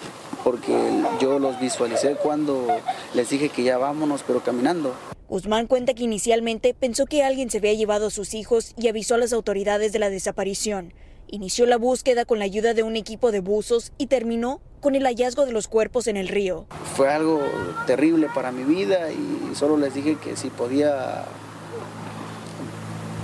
porque 0.44 0.73
yo 1.20 1.38
los 1.38 1.59
visualicé 1.61 2.16
cuando 2.16 2.66
les 3.14 3.30
dije 3.30 3.49
que 3.49 3.62
ya 3.62 3.78
vámonos, 3.78 4.23
pero 4.26 4.40
caminando. 4.40 4.94
Guzmán 5.28 5.66
cuenta 5.66 5.94
que 5.94 6.02
inicialmente 6.02 6.75
pensó 6.75 7.06
que 7.06 7.23
alguien 7.23 7.50
se 7.50 7.59
había 7.59 7.75
llevado 7.75 8.09
a 8.09 8.11
sus 8.11 8.35
hijos 8.35 8.75
y 8.76 8.88
avisó 8.88 9.14
a 9.14 9.18
las 9.18 9.32
autoridades 9.32 9.92
de 9.92 10.00
la 10.00 10.11
desaparición. 10.11 10.92
Inició 11.28 11.66
la 11.66 11.76
búsqueda 11.76 12.25
con 12.25 12.40
la 12.40 12.44
ayuda 12.44 12.75
de 12.75 12.82
un 12.82 12.97
equipo 12.97 13.30
de 13.30 13.38
buzos 13.38 13.92
y 13.97 14.06
terminó 14.06 14.61
con 14.80 14.97
el 14.97 15.04
hallazgo 15.04 15.47
de 15.47 15.52
los 15.52 15.68
cuerpos 15.68 16.09
en 16.09 16.16
el 16.16 16.26
río. 16.26 16.66
Fue 16.97 17.09
algo 17.09 17.40
terrible 17.87 18.28
para 18.35 18.50
mi 18.50 18.64
vida 18.64 19.12
y 19.12 19.54
solo 19.54 19.76
les 19.76 19.94
dije 19.94 20.16
que 20.16 20.35
si 20.35 20.50
podía 20.50 21.25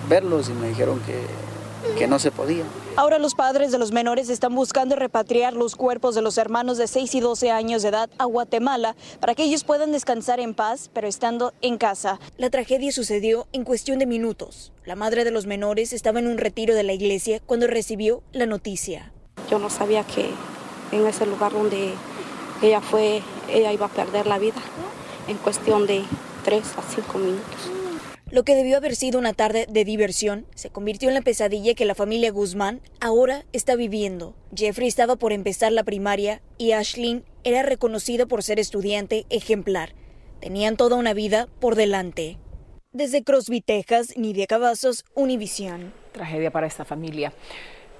verlos 0.09 0.49
y 0.49 0.53
me 0.53 0.69
dijeron 0.69 1.01
que, 1.01 1.97
que 1.99 2.07
no 2.07 2.21
se 2.21 2.31
podía. 2.31 2.63
Ahora 2.99 3.19
los 3.19 3.35
padres 3.35 3.73
de 3.73 3.79
los 3.79 3.93
menores 3.93 4.31
están 4.31 4.55
buscando 4.55 4.97
repatriar 4.97 5.53
los 5.53 5.77
cuerpos 5.77 6.15
de 6.15 6.23
los 6.23 6.39
hermanos 6.39 6.79
de 6.79 6.87
6 6.87 7.15
y 7.17 7.21
12 7.21 7.51
años 7.51 7.83
de 7.83 7.91
edad 7.91 8.09
a 8.17 8.25
Guatemala 8.25 8.97
para 9.21 9.35
que 9.35 9.43
ellos 9.43 9.65
puedan 9.65 9.93
descansar 9.93 10.41
en 10.41 10.55
paz, 10.55 10.89
pero 10.95 11.07
estando 11.07 11.53
en 11.61 11.77
casa. 11.77 12.19
La 12.39 12.49
tragedia 12.49 12.91
sucedió 12.93 13.49
en 13.53 13.65
cuestión 13.65 13.99
de 13.99 14.07
minutos. 14.07 14.73
La 14.87 14.97
madre 14.97 15.25
de 15.25 15.31
los 15.31 15.45
menores 15.45 15.93
estaba 15.93 16.21
en 16.21 16.27
un 16.27 16.39
retiro 16.39 16.75
de 16.75 16.85
la 16.85 16.95
iglesia 16.95 17.43
cuando 17.45 17.67
recibió 17.67 18.23
la 18.33 18.47
noticia. 18.47 19.13
Yo 19.51 19.59
no 19.59 19.69
sabía 19.69 20.03
que 20.03 20.31
en 20.91 21.07
ese 21.07 21.27
lugar 21.27 21.53
donde 21.53 21.93
ella 22.63 22.81
fue, 22.81 23.21
ella 23.51 23.75
iba 23.75 23.85
a 23.85 23.91
perder 23.91 24.27
la 24.27 24.39
vida 24.39 24.63
en 25.29 25.37
cuestión 25.37 25.87
de 25.87 26.03
3 26.45 26.65
a 26.79 26.83
5 26.83 27.19
minutos. 27.19 27.86
Lo 28.29 28.43
que 28.43 28.57
debió 28.57 28.77
haber 28.77 28.97
sido 28.97 29.21
una 29.21 29.35
tarde 29.35 29.67
de 29.69 29.85
diversión 29.85 30.47
se 30.57 30.69
convirtió 30.69 31.09
en 31.09 31.15
la 31.15 31.23
pesadilla 31.23 31.75
que 31.75 31.85
la 31.85 31.95
familia 31.95 32.33
Guzmán 32.33 32.81
ahora 33.01 33.45
está 33.53 33.77
viviendo. 33.77 34.35
Jeffrey 34.53 34.89
estaba 34.89 35.15
por 35.15 35.33
empezar 35.33 35.71
la 35.71 35.85
primaria 35.85 36.43
y 36.59 36.73
Ashlyn 36.73 37.23
era 37.45 37.63
reconocida 37.63 38.27
por 38.27 38.43
ser 38.43 38.59
estudiante 38.59 39.27
ejemplar. 39.31 39.95
Tenían 40.41 40.77
toda 40.77 40.97
una 40.97 41.15
vida 41.15 41.49
por 41.61 41.77
delante. 41.77 42.37
Desde 42.91 43.23
Crosby, 43.23 43.61
Texas, 43.61 44.17
Nidia 44.17 44.49
Cavazos, 44.49 45.05
Univisión. 45.15 45.93
Tragedia 46.11 46.51
para 46.51 46.67
esta 46.67 46.85
familia. 46.85 47.33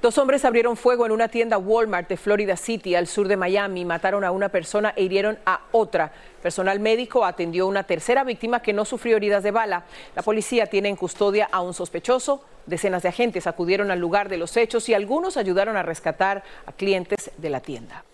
Dos 0.07 0.19
hombres 0.19 0.45
abrieron 0.45 0.77
fuego 0.77 1.05
en 1.05 1.11
una 1.11 1.27
tienda 1.27 1.59
Walmart 1.59 2.09
de 2.09 2.17
Florida 2.17 2.57
City, 2.57 2.95
al 2.95 3.09
sur 3.09 3.27
de 3.27 3.37
Miami, 3.37 3.85
mataron 3.85 4.23
a 4.23 4.31
una 4.31 4.51
persona 4.51 4.95
e 4.95 5.03
hirieron 5.03 5.37
a 5.45 5.63
otra. 5.73 6.13
Personal 6.41 6.79
médico 6.79 7.25
atendió 7.25 7.65
a 7.65 7.67
una 7.67 7.83
tercera 7.83 8.23
víctima 8.23 8.63
que 8.63 8.73
no 8.73 8.85
sufrió 8.85 9.17
heridas 9.17 9.43
de 9.43 9.51
bala. 9.51 9.83
La 10.15 10.23
policía 10.23 10.67
tiene 10.67 10.91
en 10.91 10.95
custodia 10.95 11.49
a 11.51 11.61
un 11.61 11.75
sospechoso. 11.75 12.45
Decenas 12.67 13.03
de 13.03 13.09
agentes 13.09 13.49
acudieron 13.49 13.91
al 13.91 13.99
lugar 13.99 14.29
de 14.29 14.37
los 14.37 14.57
hechos 14.57 14.89
y 14.89 14.95
algunos 14.95 15.37
ayudaron 15.37 15.77
a 15.77 15.83
rescatar 15.83 16.45
a 16.67 16.71
clientes 16.71 17.33
de 17.37 17.51
la 17.51 17.59
tienda. 17.59 18.05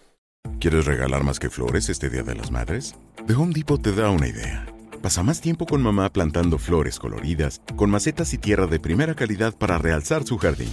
¿Quieres 0.61 0.87
regalar 0.87 1.25
más 1.25 1.38
que 1.38 1.50
flores 1.50 1.90
este 1.90 2.08
Día 2.08 2.22
de 2.22 2.37
las 2.37 2.50
Madres? 2.50 2.94
The 3.26 3.34
Home 3.34 3.52
Depot 3.54 3.82
te 3.82 3.92
da 3.92 4.08
una 4.08 4.28
idea. 4.28 4.64
Pasa 5.02 5.22
más 5.22 5.42
tiempo 5.42 5.66
con 5.66 5.82
mamá 5.82 6.08
plantando 6.08 6.56
flores 6.56 6.99
coloridas, 6.99 7.61
con 7.76 7.90
macetas 7.90 8.32
y 8.32 8.38
tierra 8.38 8.66
de 8.66 8.80
primera 8.80 9.14
calidad 9.14 9.52
para 9.52 9.76
realzar 9.76 10.25
su 10.25 10.38
jardín. 10.38 10.72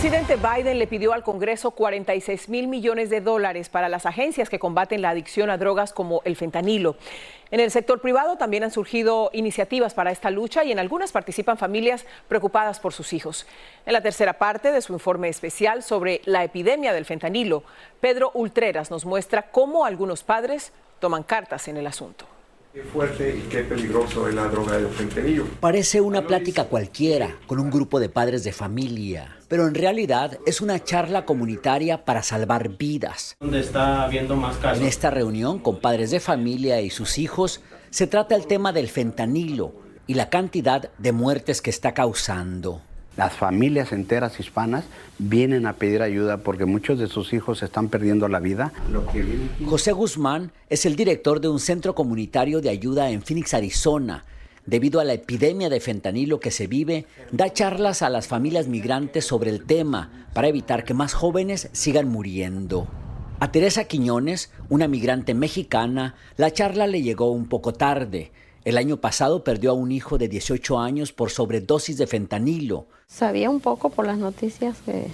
El 0.00 0.08
presidente 0.08 0.36
Biden 0.36 0.78
le 0.78 0.86
pidió 0.86 1.12
al 1.12 1.22
Congreso 1.22 1.72
46 1.72 2.48
mil 2.48 2.68
millones 2.68 3.10
de 3.10 3.20
dólares 3.20 3.68
para 3.68 3.90
las 3.90 4.06
agencias 4.06 4.48
que 4.48 4.58
combaten 4.58 5.02
la 5.02 5.10
adicción 5.10 5.50
a 5.50 5.58
drogas 5.58 5.92
como 5.92 6.22
el 6.24 6.36
fentanilo. 6.36 6.96
En 7.50 7.60
el 7.60 7.70
sector 7.70 8.00
privado 8.00 8.38
también 8.38 8.64
han 8.64 8.70
surgido 8.70 9.28
iniciativas 9.34 9.92
para 9.92 10.10
esta 10.10 10.30
lucha 10.30 10.64
y 10.64 10.72
en 10.72 10.78
algunas 10.78 11.12
participan 11.12 11.58
familias 11.58 12.06
preocupadas 12.28 12.80
por 12.80 12.94
sus 12.94 13.12
hijos. 13.12 13.46
En 13.84 13.92
la 13.92 14.00
tercera 14.00 14.38
parte 14.38 14.72
de 14.72 14.80
su 14.80 14.94
informe 14.94 15.28
especial 15.28 15.82
sobre 15.82 16.22
la 16.24 16.44
epidemia 16.44 16.94
del 16.94 17.04
fentanilo, 17.04 17.62
Pedro 18.00 18.30
Ultreras 18.32 18.90
nos 18.90 19.04
muestra 19.04 19.50
cómo 19.50 19.84
algunos 19.84 20.22
padres 20.22 20.72
toman 20.98 21.24
cartas 21.24 21.68
en 21.68 21.76
el 21.76 21.86
asunto. 21.86 22.24
Qué 22.72 22.84
fuerte 22.84 23.36
y 23.36 23.48
qué 23.50 23.64
peligroso 23.64 24.26
es 24.28 24.34
la 24.34 24.44
droga 24.44 24.78
del 24.78 24.88
fentanilo. 24.88 25.44
Parece 25.60 26.00
una 26.00 26.26
plática 26.26 26.64
cualquiera 26.64 27.36
con 27.46 27.60
un 27.60 27.68
grupo 27.68 28.00
de 28.00 28.08
padres 28.08 28.44
de 28.44 28.52
familia, 28.52 29.36
pero 29.50 29.66
en 29.66 29.74
realidad 29.74 30.38
es 30.46 30.60
una 30.60 30.82
charla 30.82 31.24
comunitaria 31.24 32.04
para 32.04 32.22
salvar 32.22 32.78
vidas. 32.78 33.36
Donde 33.40 33.58
está 33.58 34.04
habiendo 34.04 34.36
más 34.36 34.56
casos. 34.58 34.78
En 34.78 34.86
esta 34.86 35.10
reunión 35.10 35.58
con 35.58 35.80
padres 35.80 36.12
de 36.12 36.20
familia 36.20 36.80
y 36.80 36.88
sus 36.88 37.18
hijos 37.18 37.60
se 37.90 38.06
trata 38.06 38.36
el 38.36 38.46
tema 38.46 38.72
del 38.72 38.88
fentanilo 38.88 39.74
y 40.06 40.14
la 40.14 40.30
cantidad 40.30 40.90
de 40.98 41.10
muertes 41.10 41.60
que 41.60 41.70
está 41.70 41.94
causando. 41.94 42.80
Las 43.16 43.32
familias 43.32 43.90
enteras 43.90 44.38
hispanas 44.38 44.84
vienen 45.18 45.66
a 45.66 45.72
pedir 45.72 46.00
ayuda 46.02 46.36
porque 46.36 46.64
muchos 46.64 47.00
de 47.00 47.08
sus 47.08 47.32
hijos 47.32 47.64
están 47.64 47.88
perdiendo 47.88 48.28
la 48.28 48.38
vida. 48.38 48.72
José 49.66 49.90
Guzmán 49.90 50.52
es 50.68 50.86
el 50.86 50.94
director 50.94 51.40
de 51.40 51.48
un 51.48 51.58
centro 51.58 51.96
comunitario 51.96 52.60
de 52.60 52.70
ayuda 52.70 53.10
en 53.10 53.20
Phoenix, 53.20 53.52
Arizona. 53.52 54.24
Debido 54.70 55.00
a 55.00 55.04
la 55.04 55.14
epidemia 55.14 55.68
de 55.68 55.80
fentanilo 55.80 56.38
que 56.38 56.52
se 56.52 56.68
vive, 56.68 57.04
da 57.32 57.52
charlas 57.52 58.02
a 58.02 58.08
las 58.08 58.28
familias 58.28 58.68
migrantes 58.68 59.24
sobre 59.24 59.50
el 59.50 59.64
tema 59.64 60.28
para 60.32 60.46
evitar 60.46 60.84
que 60.84 60.94
más 60.94 61.12
jóvenes 61.12 61.68
sigan 61.72 62.08
muriendo. 62.08 62.86
A 63.40 63.50
Teresa 63.50 63.86
Quiñones, 63.86 64.52
una 64.68 64.86
migrante 64.86 65.34
mexicana, 65.34 66.14
la 66.36 66.52
charla 66.52 66.86
le 66.86 67.02
llegó 67.02 67.32
un 67.32 67.48
poco 67.48 67.72
tarde. 67.74 68.30
El 68.64 68.78
año 68.78 68.98
pasado 68.98 69.42
perdió 69.42 69.72
a 69.72 69.74
un 69.74 69.90
hijo 69.90 70.18
de 70.18 70.28
18 70.28 70.78
años 70.78 71.12
por 71.12 71.30
sobredosis 71.30 71.98
de 71.98 72.06
fentanilo. 72.06 72.86
Sabía 73.08 73.50
un 73.50 73.58
poco 73.58 73.90
por 73.90 74.06
las 74.06 74.18
noticias 74.18 74.76
que, 74.86 75.08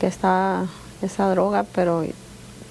que 0.00 0.06
está 0.06 0.64
esa 1.02 1.30
droga, 1.30 1.66
pero 1.74 2.02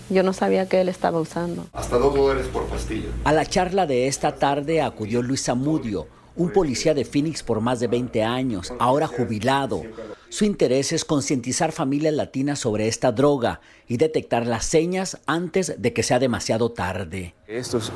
yo 0.10 0.24
no 0.24 0.34
sabía 0.34 0.68
que 0.68 0.82
él 0.82 0.90
estaba 0.90 1.20
usando. 1.20 1.68
Hasta 1.74 2.00
dos 2.00 2.16
dólares 2.16 2.48
por 2.48 2.66
pastilla. 2.66 3.10
A 3.26 3.32
la 3.32 3.46
charla 3.46 3.86
de 3.86 4.08
esta 4.08 4.38
tarde 4.38 4.82
acudió 4.82 5.22
Luis 5.22 5.44
Zamudio, 5.44 6.08
un 6.36 6.52
policía 6.52 6.94
de 6.94 7.06
Phoenix 7.06 7.44
por 7.44 7.62
más 7.62 7.80
de 7.80 7.88
20 7.88 8.24
años, 8.24 8.74
ahora 8.80 9.08
jubilado. 9.08 9.84
Su 10.30 10.46
interés 10.46 10.94
es 10.94 11.04
concientizar 11.04 11.72
familias 11.72 12.14
latinas 12.14 12.60
sobre 12.60 12.88
esta 12.88 13.12
droga 13.12 13.60
y 13.88 13.98
detectar 13.98 14.48
las 14.48 14.66
señas 14.66 15.20
antes 15.26 15.76
de 15.78 15.94
que 15.94 16.04
sea 16.04 16.20
demasiado 16.20 16.72
tarde. 16.72 17.36
Esto 17.48 17.80
es 17.80 17.92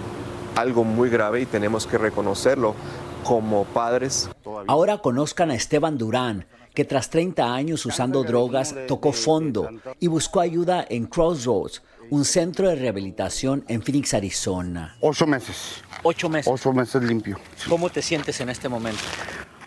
algo 0.55 0.83
muy 0.83 1.09
grave 1.09 1.41
y 1.41 1.45
tenemos 1.45 1.87
que 1.87 1.97
reconocerlo 1.97 2.75
como 3.23 3.63
padres. 3.65 4.29
Ahora 4.67 4.97
conozcan 4.99 5.51
a 5.51 5.55
Esteban 5.55 5.97
Durán, 5.97 6.45
que 6.73 6.85
tras 6.85 7.09
30 7.09 7.53
años 7.53 7.85
usando 7.85 8.23
drogas 8.23 8.75
tocó 8.87 9.13
fondo 9.13 9.69
y 9.99 10.07
buscó 10.07 10.41
ayuda 10.41 10.85
en 10.89 11.05
Crossroads, 11.05 11.81
un 12.09 12.25
centro 12.25 12.69
de 12.69 12.75
rehabilitación 12.75 13.63
en 13.67 13.81
Phoenix, 13.81 14.13
Arizona. 14.13 14.95
Ocho 15.01 15.25
meses. 15.27 15.83
Ocho 16.03 16.29
meses. 16.29 16.51
Ocho 16.51 16.73
meses 16.73 17.03
limpio. 17.03 17.37
¿Cómo 17.69 17.89
te 17.89 18.01
sientes 18.01 18.39
en 18.41 18.49
este 18.49 18.69
momento? 18.69 19.01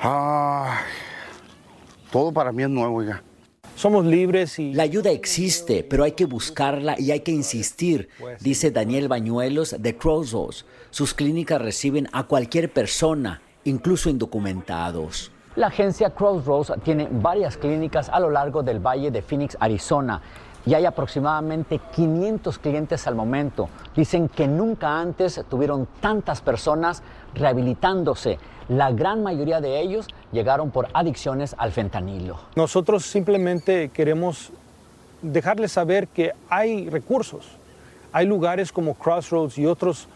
Ah, 0.01 0.81
todo 2.11 2.33
para 2.33 2.53
mí 2.53 2.63
es 2.63 2.69
nuevo, 2.71 2.97
oiga. 2.97 3.23
Somos 3.75 4.05
libres 4.05 4.59
y... 4.59 4.73
La 4.73 4.83
ayuda 4.83 5.11
existe, 5.11 5.85
pero 5.85 6.03
hay 6.03 6.13
que 6.13 6.25
buscarla 6.25 6.97
y 6.99 7.13
hay 7.13 7.21
que 7.21 7.31
insistir, 7.31 8.09
dice 8.41 8.73
Daniel 8.73 9.07
Bañuelos 9.07 9.77
de 9.79 9.97
Crossroads. 9.97 10.67
Sus 10.91 11.15
clínicas 11.15 11.63
reciben 11.63 12.09
a 12.13 12.25
cualquier 12.25 12.73
persona, 12.73 13.41
incluso 13.63 14.11
indocumentados. 14.11 15.31
La 15.55 15.69
agencia 15.69 16.11
Crossroads 16.11 16.73
tiene 16.85 17.09
varias 17.11 17.57
clínicas 17.57 18.09
a 18.09 18.21
lo 18.21 18.31
largo 18.31 18.63
del 18.63 18.79
valle 18.79 19.11
de 19.11 19.23
Phoenix, 19.23 19.57
Arizona. 19.61 20.23
Y 20.67 20.75
hay 20.75 20.85
aproximadamente 20.85 21.81
500 21.95 22.59
clientes 22.59 23.07
al 23.07 23.15
momento. 23.15 23.69
Dicen 23.97 24.29
que 24.29 24.47
nunca 24.47 25.01
antes 25.01 25.43
tuvieron 25.49 25.89
tantas 26.01 26.41
personas 26.41 27.03
rehabilitándose. 27.35 28.39
La 28.69 28.93
gran 28.93 29.23
mayoría 29.23 29.61
de 29.61 29.81
ellos 29.81 30.09
llegaron 30.33 30.71
por 30.71 30.89
adicciones 30.93 31.55
al 31.59 31.73
fentanilo. 31.73 32.39
Nosotros 32.55 33.05
simplemente 33.07 33.89
queremos 33.89 34.53
dejarles 35.23 35.73
saber 35.73 36.09
que 36.09 36.33
hay 36.49 36.89
recursos. 36.91 37.47
Hay 38.13 38.27
lugares 38.27 38.73
como 38.73 38.95
Crossroads 38.95 39.59
y 39.59 39.67
otros 39.67 40.09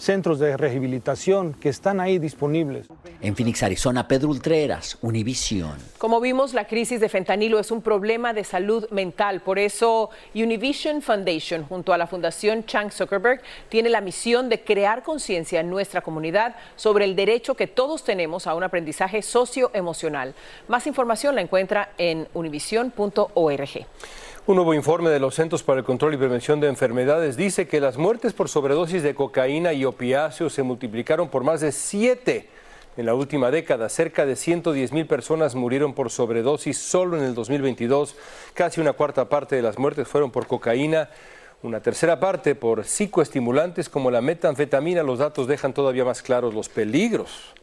centros 0.00 0.38
de 0.38 0.56
rehabilitación 0.56 1.52
que 1.54 1.68
están 1.68 2.00
ahí 2.00 2.18
disponibles. 2.18 2.86
En 3.20 3.36
Phoenix, 3.36 3.62
Arizona, 3.62 4.08
Pedro 4.08 4.30
Ultreras, 4.30 4.96
Univision. 5.02 5.76
Como 5.98 6.20
vimos, 6.20 6.54
la 6.54 6.66
crisis 6.66 7.00
de 7.00 7.08
fentanilo 7.08 7.58
es 7.58 7.70
un 7.70 7.82
problema 7.82 8.32
de 8.32 8.44
salud 8.44 8.88
mental. 8.90 9.42
Por 9.42 9.58
eso, 9.58 10.08
Univision 10.34 11.02
Foundation, 11.02 11.64
junto 11.64 11.92
a 11.92 11.98
la 11.98 12.06
Fundación 12.06 12.64
Chang 12.64 12.90
Zuckerberg, 12.90 13.42
tiene 13.68 13.90
la 13.90 14.00
misión 14.00 14.48
de 14.48 14.64
crear 14.64 15.02
conciencia 15.02 15.60
en 15.60 15.68
nuestra 15.68 16.00
comunidad 16.00 16.56
sobre 16.76 17.04
el 17.04 17.14
derecho 17.14 17.54
que 17.54 17.66
todos 17.66 18.02
tenemos 18.02 18.46
a 18.46 18.54
un 18.54 18.62
aprendizaje 18.62 19.20
socioemocional. 19.20 20.34
Más 20.68 20.86
información 20.86 21.34
la 21.34 21.42
encuentra 21.42 21.90
en 21.98 22.26
univision.org. 22.32 23.86
Un 24.50 24.56
nuevo 24.56 24.74
informe 24.74 25.10
de 25.10 25.20
los 25.20 25.36
Centros 25.36 25.62
para 25.62 25.78
el 25.78 25.84
Control 25.84 26.12
y 26.12 26.16
Prevención 26.16 26.58
de 26.58 26.66
Enfermedades 26.66 27.36
dice 27.36 27.68
que 27.68 27.78
las 27.78 27.96
muertes 27.96 28.32
por 28.32 28.48
sobredosis 28.48 29.04
de 29.04 29.14
cocaína 29.14 29.72
y 29.72 29.84
opiáceos 29.84 30.52
se 30.52 30.64
multiplicaron 30.64 31.28
por 31.28 31.44
más 31.44 31.60
de 31.60 31.70
siete 31.70 32.48
en 32.96 33.06
la 33.06 33.14
última 33.14 33.52
década. 33.52 33.88
Cerca 33.88 34.26
de 34.26 34.34
110 34.34 34.90
mil 34.90 35.06
personas 35.06 35.54
murieron 35.54 35.94
por 35.94 36.10
sobredosis 36.10 36.78
solo 36.78 37.16
en 37.16 37.22
el 37.22 37.34
2022. 37.36 38.16
Casi 38.52 38.80
una 38.80 38.92
cuarta 38.92 39.28
parte 39.28 39.54
de 39.54 39.62
las 39.62 39.78
muertes 39.78 40.08
fueron 40.08 40.32
por 40.32 40.48
cocaína. 40.48 41.10
Una 41.62 41.78
tercera 41.78 42.18
parte 42.18 42.56
por 42.56 42.82
psicoestimulantes 42.84 43.88
como 43.88 44.10
la 44.10 44.20
metanfetamina. 44.20 45.04
Los 45.04 45.20
datos 45.20 45.46
dejan 45.46 45.74
todavía 45.74 46.04
más 46.04 46.22
claros 46.22 46.54
los 46.54 46.68
peligros 46.68 47.54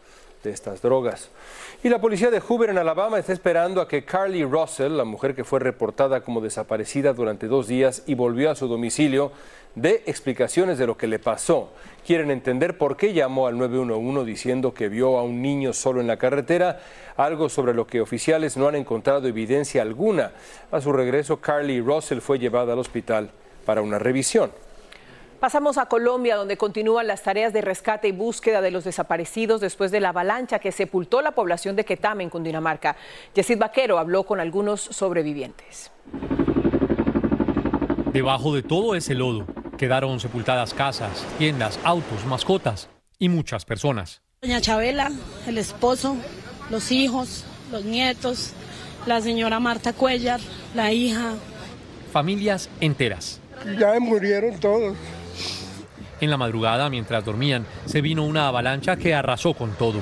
de 0.41 0.51
estas 0.51 0.82
drogas. 0.82 1.32
Y 1.84 1.89
la 1.89 2.01
policía 2.01 2.31
de 2.31 2.39
Hoover 2.39 2.72
en 2.72 2.79
Alabama 2.79 3.19
está 3.19 3.34
esperando 3.34 3.81
a 3.81 3.88
que 3.88 4.03
Carly 4.03 4.43
Russell, 4.43 4.98
la 4.98 5.03
mujer 5.03 5.36
que 5.36 5.43
fue 5.43 5.60
reportada 5.60 6.22
como 6.22 6.41
desaparecida 6.41 7.13
durante 7.13 7.48
dos 7.48 7.67
días 7.67 8.01
y 8.07 8.15
volvió 8.15 8.50
a 8.50 8.55
su 8.55 8.67
domicilio, 8.67 9.31
dé 9.75 10.01
explicaciones 10.07 10.79
de 10.79 10.88
lo 10.88 10.98
que 10.98 11.05
le 11.05 11.19
pasó. 11.19 11.69
Quieren 12.03 12.31
entender 12.31 12.79
por 12.79 12.98
qué 12.98 13.13
llamó 13.13 13.46
al 13.46 13.60
911 13.60 14.25
diciendo 14.25 14.74
que 14.74 14.89
vio 14.89 15.19
a 15.19 15.24
un 15.24 15.43
niño 15.43 15.72
solo 15.72 16.01
en 16.01 16.07
la 16.07 16.17
carretera, 16.17 16.79
algo 17.15 17.48
sobre 17.48 17.75
lo 17.75 17.86
que 17.86 18.01
oficiales 18.01 18.57
no 18.57 18.67
han 18.67 18.75
encontrado 18.75 19.27
evidencia 19.27 19.84
alguna. 19.84 20.31
A 20.72 20.81
su 20.81 20.91
regreso, 20.91 21.38
Carly 21.38 21.79
Russell 21.79 22.22
fue 22.22 22.39
llevada 22.39 22.74
al 22.74 22.79
hospital 22.79 23.29
para 23.67 23.84
una 23.84 24.00
revisión. 24.00 24.50
Pasamos 25.39 25.77
a 25.77 25.86
Colombia, 25.86 26.36
donde 26.36 26.58
continúan 26.58 27.06
las 27.06 27.22
tareas 27.22 27.53
de 27.53 27.62
rescate 27.62 28.08
y 28.08 28.12
búsqueda 28.12 28.60
de 28.60 28.72
los 28.72 28.84
desaparecidos 28.86 29.62
después 29.62 29.91
de 29.91 30.00
la 30.00 30.10
avalancha 30.10 30.58
que 30.58 30.72
sepultó 30.72 31.22
la 31.22 31.34
población 31.34 31.75
de 31.75 31.86
Quetame, 31.86 32.24
en 32.24 32.32
Cundinamarca. 32.32 32.96
Yesid 33.36 33.60
Vaquero 33.60 34.00
habló 34.00 34.24
con 34.24 34.39
algunos 34.39 34.82
sobrevivientes. 34.82 35.91
Debajo 38.12 38.56
de 38.56 38.63
todo 38.63 38.96
ese 38.96 39.13
lodo 39.13 39.46
quedaron 39.77 40.20
sepultadas 40.20 40.74
casas, 40.74 41.24
tiendas, 41.38 41.79
autos, 41.84 42.25
mascotas 42.25 42.89
y 43.20 43.29
muchas 43.29 43.63
personas. 43.63 44.24
Doña 44.41 44.60
Chabela, 44.60 45.12
el 45.46 45.60
esposo, 45.60 46.17
los 46.72 46.91
hijos, 46.91 47.46
los 47.72 47.86
nietos, 47.86 48.53
la 49.06 49.22
señora 49.22 49.60
Marta 49.60 49.94
Cuellar, 49.94 50.39
la 50.74 50.91
hija. 50.91 51.36
Familias 52.12 52.72
enteras. 52.79 53.39
Ya 53.77 54.00
murieron 54.00 54.60
todos. 54.60 54.98
En 56.20 56.30
la 56.30 56.38
madrugada, 56.38 56.90
mientras 56.90 57.24
dormían, 57.24 57.66
se 57.86 58.02
vino 58.02 58.24
una 58.24 58.48
avalancha 58.48 58.98
que 58.98 59.14
arrasó 59.14 59.54
con 59.54 59.72
todo. 59.76 60.02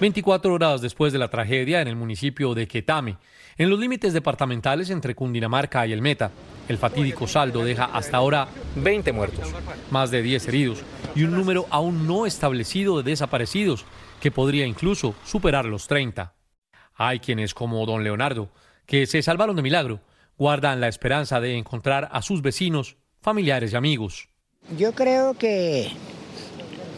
24 0.00 0.54
horas 0.54 0.80
después 0.80 1.12
de 1.12 1.18
la 1.18 1.28
tragedia 1.28 1.80
en 1.80 1.88
el 1.88 1.96
municipio 1.96 2.54
de 2.54 2.68
Quetame, 2.68 3.16
en 3.56 3.68
los 3.68 3.80
límites 3.80 4.12
departamentales 4.12 4.90
entre 4.90 5.16
Cundinamarca 5.16 5.84
y 5.84 5.92
el 5.92 6.00
Meta, 6.00 6.30
el 6.68 6.78
fatídico 6.78 7.26
saldo 7.26 7.64
deja 7.64 7.86
hasta 7.86 8.18
ahora 8.18 8.46
20 8.76 9.12
muertos, 9.12 9.52
más 9.90 10.12
de 10.12 10.22
10 10.22 10.48
heridos 10.48 10.84
y 11.16 11.24
un 11.24 11.32
número 11.32 11.66
aún 11.70 12.06
no 12.06 12.26
establecido 12.26 12.98
de 13.02 13.10
desaparecidos 13.10 13.84
que 14.20 14.30
podría 14.30 14.66
incluso 14.66 15.16
superar 15.24 15.64
los 15.64 15.88
30. 15.88 16.34
Hay 16.94 17.18
quienes 17.18 17.52
como 17.54 17.84
don 17.84 18.04
Leonardo, 18.04 18.50
que 18.86 19.06
se 19.06 19.22
salvaron 19.22 19.56
de 19.56 19.62
milagro, 19.62 20.00
guardan 20.36 20.80
la 20.80 20.86
esperanza 20.86 21.40
de 21.40 21.56
encontrar 21.56 22.08
a 22.12 22.22
sus 22.22 22.42
vecinos 22.42 22.96
familiares 23.20 23.72
y 23.72 23.76
amigos. 23.76 24.28
Yo 24.76 24.92
creo 24.92 25.34
que 25.34 25.90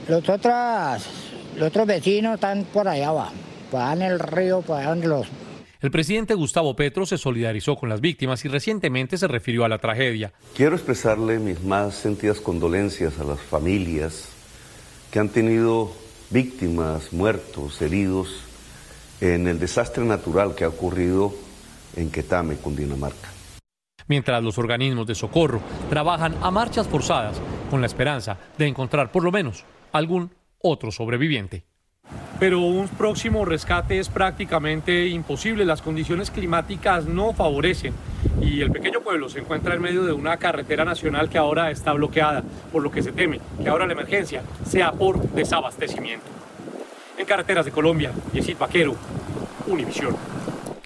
los 0.08 0.28
otros, 0.28 1.06
los 1.56 1.68
otros 1.68 1.86
vecinos 1.86 2.34
están 2.34 2.64
por 2.64 2.88
allá 2.88 3.08
abajo, 3.08 3.32
por 3.70 3.80
allá 3.80 3.92
en 3.92 4.12
el 4.12 4.18
río, 4.18 4.60
por 4.62 4.78
allá 4.78 4.92
en 4.92 5.08
los... 5.08 5.26
El 5.80 5.90
presidente 5.90 6.34
Gustavo 6.34 6.76
Petro 6.76 7.06
se 7.06 7.16
solidarizó 7.16 7.76
con 7.76 7.88
las 7.88 8.00
víctimas 8.00 8.44
y 8.44 8.48
recientemente 8.48 9.16
se 9.16 9.28
refirió 9.28 9.64
a 9.64 9.68
la 9.68 9.78
tragedia. 9.78 10.32
Quiero 10.54 10.76
expresarle 10.76 11.38
mis 11.38 11.62
más 11.62 11.94
sentidas 11.94 12.40
condolencias 12.40 13.18
a 13.18 13.24
las 13.24 13.40
familias 13.40 14.28
que 15.10 15.20
han 15.20 15.30
tenido 15.30 15.92
víctimas, 16.28 17.12
muertos, 17.12 17.80
heridos 17.80 18.28
en 19.20 19.48
el 19.48 19.58
desastre 19.58 20.04
natural 20.04 20.54
que 20.54 20.64
ha 20.64 20.68
ocurrido 20.68 21.34
en 21.96 22.10
Quetame, 22.10 22.56
Cundinamarca 22.56 23.39
mientras 24.10 24.42
los 24.42 24.58
organismos 24.58 25.06
de 25.06 25.14
socorro 25.14 25.60
trabajan 25.88 26.34
a 26.42 26.50
marchas 26.50 26.88
forzadas 26.88 27.40
con 27.70 27.80
la 27.80 27.86
esperanza 27.86 28.36
de 28.58 28.66
encontrar 28.66 29.12
por 29.12 29.22
lo 29.22 29.30
menos 29.30 29.64
algún 29.92 30.32
otro 30.60 30.90
sobreviviente. 30.90 31.64
Pero 32.40 32.58
un 32.58 32.88
próximo 32.88 33.44
rescate 33.44 34.00
es 34.00 34.08
prácticamente 34.08 35.06
imposible, 35.06 35.64
las 35.64 35.80
condiciones 35.80 36.32
climáticas 36.32 37.06
no 37.06 37.32
favorecen 37.32 37.94
y 38.42 38.60
el 38.62 38.72
pequeño 38.72 39.00
pueblo 39.00 39.28
se 39.28 39.38
encuentra 39.38 39.74
en 39.74 39.82
medio 39.82 40.02
de 40.04 40.12
una 40.12 40.38
carretera 40.38 40.84
nacional 40.84 41.28
que 41.28 41.38
ahora 41.38 41.70
está 41.70 41.92
bloqueada, 41.92 42.42
por 42.72 42.82
lo 42.82 42.90
que 42.90 43.04
se 43.04 43.12
teme 43.12 43.40
que 43.62 43.68
ahora 43.68 43.86
la 43.86 43.92
emergencia 43.92 44.42
sea 44.66 44.90
por 44.90 45.22
desabastecimiento. 45.30 46.26
En 47.16 47.26
carreteras 47.26 47.64
de 47.64 47.70
Colombia, 47.70 48.10
Yesid 48.32 48.58
Vaquero, 48.58 48.96
Univisión. 49.68 50.16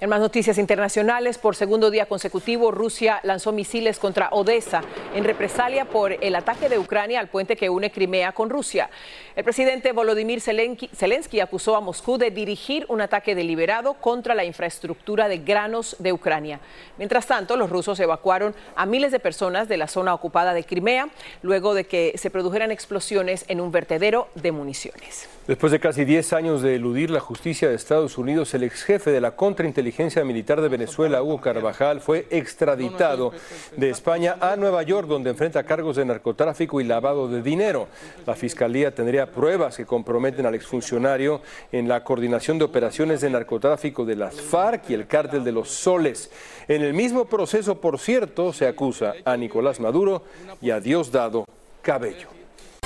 En 0.04 0.10
más 0.10 0.20
noticias 0.20 0.58
internacionales, 0.58 1.38
por 1.38 1.56
segundo 1.56 1.90
día 1.90 2.04
consecutivo, 2.04 2.70
Rusia 2.70 3.20
lanzó 3.22 3.52
misiles 3.52 3.98
contra 3.98 4.28
Odessa 4.32 4.82
en 5.14 5.24
represalia 5.24 5.86
por 5.86 6.12
el 6.22 6.36
ataque 6.36 6.68
de 6.68 6.78
Ucrania 6.78 7.20
al 7.20 7.28
puente 7.28 7.56
que 7.56 7.70
une 7.70 7.90
Crimea 7.90 8.32
con 8.32 8.50
Rusia. 8.50 8.90
El 9.34 9.44
presidente 9.44 9.92
Volodymyr 9.92 10.42
Zelensky 10.42 11.40
acusó 11.40 11.74
a 11.74 11.80
Moscú 11.80 12.18
de 12.18 12.30
dirigir 12.30 12.84
un 12.90 13.00
ataque 13.00 13.34
deliberado 13.34 13.94
contra 13.94 14.34
la 14.34 14.44
infraestructura 14.44 15.26
de 15.26 15.38
granos 15.38 15.96
de 15.98 16.12
Ucrania. 16.12 16.60
Mientras 16.98 17.26
tanto, 17.26 17.56
los 17.56 17.70
rusos 17.70 17.98
evacuaron 17.98 18.54
a 18.76 18.84
miles 18.84 19.10
de 19.10 19.20
personas 19.20 19.68
de 19.68 19.78
la 19.78 19.88
zona 19.88 20.12
ocupada 20.12 20.52
de 20.52 20.64
Crimea 20.64 21.08
luego 21.40 21.72
de 21.72 21.84
que 21.84 22.12
se 22.16 22.28
produjeran 22.28 22.70
explosiones 22.70 23.46
en 23.48 23.58
un 23.58 23.72
vertedero 23.72 24.28
de 24.34 24.52
municiones. 24.52 25.30
Después 25.46 25.72
de 25.72 25.78
casi 25.78 26.06
10 26.06 26.32
años 26.32 26.62
de 26.62 26.74
eludir 26.74 27.10
la 27.10 27.20
justicia 27.20 27.68
de 27.68 27.74
Estados 27.74 28.16
Unidos, 28.16 28.54
el 28.54 28.62
ex 28.62 28.82
jefe 28.82 29.10
de 29.10 29.20
la 29.20 29.36
contrainteligencia 29.36 30.24
militar 30.24 30.62
de 30.62 30.70
Venezuela, 30.70 31.22
Hugo 31.22 31.42
Carvajal, 31.42 32.00
fue 32.00 32.26
extraditado 32.30 33.30
de 33.76 33.90
España 33.90 34.36
a 34.40 34.56
Nueva 34.56 34.82
York, 34.84 35.06
donde 35.06 35.28
enfrenta 35.28 35.62
cargos 35.64 35.96
de 35.96 36.06
narcotráfico 36.06 36.80
y 36.80 36.84
lavado 36.84 37.28
de 37.28 37.42
dinero. 37.42 37.88
La 38.24 38.34
fiscalía 38.34 38.94
tendría 38.94 39.30
pruebas 39.30 39.76
que 39.76 39.84
comprometen 39.84 40.46
al 40.46 40.54
exfuncionario 40.54 41.42
en 41.72 41.88
la 41.88 42.02
coordinación 42.04 42.58
de 42.58 42.64
operaciones 42.64 43.20
de 43.20 43.28
narcotráfico 43.28 44.06
de 44.06 44.16
las 44.16 44.40
FARC 44.40 44.88
y 44.88 44.94
el 44.94 45.06
cártel 45.06 45.44
de 45.44 45.52
los 45.52 45.68
Soles. 45.68 46.30
En 46.68 46.80
el 46.80 46.94
mismo 46.94 47.26
proceso, 47.26 47.82
por 47.82 47.98
cierto, 47.98 48.54
se 48.54 48.66
acusa 48.66 49.12
a 49.26 49.36
Nicolás 49.36 49.78
Maduro 49.78 50.22
y 50.62 50.70
a 50.70 50.80
Diosdado 50.80 51.44
Cabello. 51.82 52.43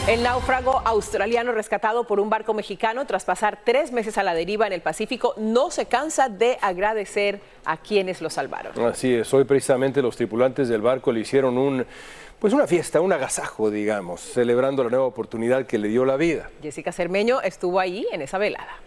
El 0.08 0.22
náufrago 0.22 0.80
australiano 0.86 1.52
rescatado 1.52 2.04
por 2.04 2.18
un 2.18 2.30
barco 2.30 2.54
mexicano 2.54 3.06
tras 3.06 3.26
pasar 3.26 3.58
tres 3.62 3.92
meses 3.92 4.16
a 4.16 4.22
la 4.22 4.32
deriva 4.32 4.66
en 4.66 4.72
el 4.72 4.80
Pacífico 4.80 5.34
no 5.36 5.70
se 5.70 5.84
cansa 5.84 6.30
de 6.30 6.56
agradecer 6.62 7.42
a 7.66 7.76
quienes 7.76 8.22
lo 8.22 8.30
salvaron. 8.30 8.72
Así 8.86 9.12
es, 9.12 9.34
hoy 9.34 9.44
precisamente 9.44 10.00
los 10.00 10.16
tripulantes 10.16 10.70
del 10.70 10.80
barco 10.80 11.12
le 11.12 11.20
hicieron 11.20 11.58
un, 11.58 11.84
pues 12.38 12.54
una 12.54 12.66
fiesta, 12.66 13.02
un 13.02 13.12
agasajo, 13.12 13.70
digamos, 13.70 14.22
celebrando 14.22 14.82
la 14.82 14.88
nueva 14.88 15.04
oportunidad 15.04 15.66
que 15.66 15.76
le 15.76 15.88
dio 15.88 16.06
la 16.06 16.16
vida. 16.16 16.48
Jessica 16.62 16.90
Cermeño 16.90 17.42
estuvo 17.42 17.78
ahí 17.78 18.06
en 18.10 18.22
esa 18.22 18.38
velada. 18.38 18.78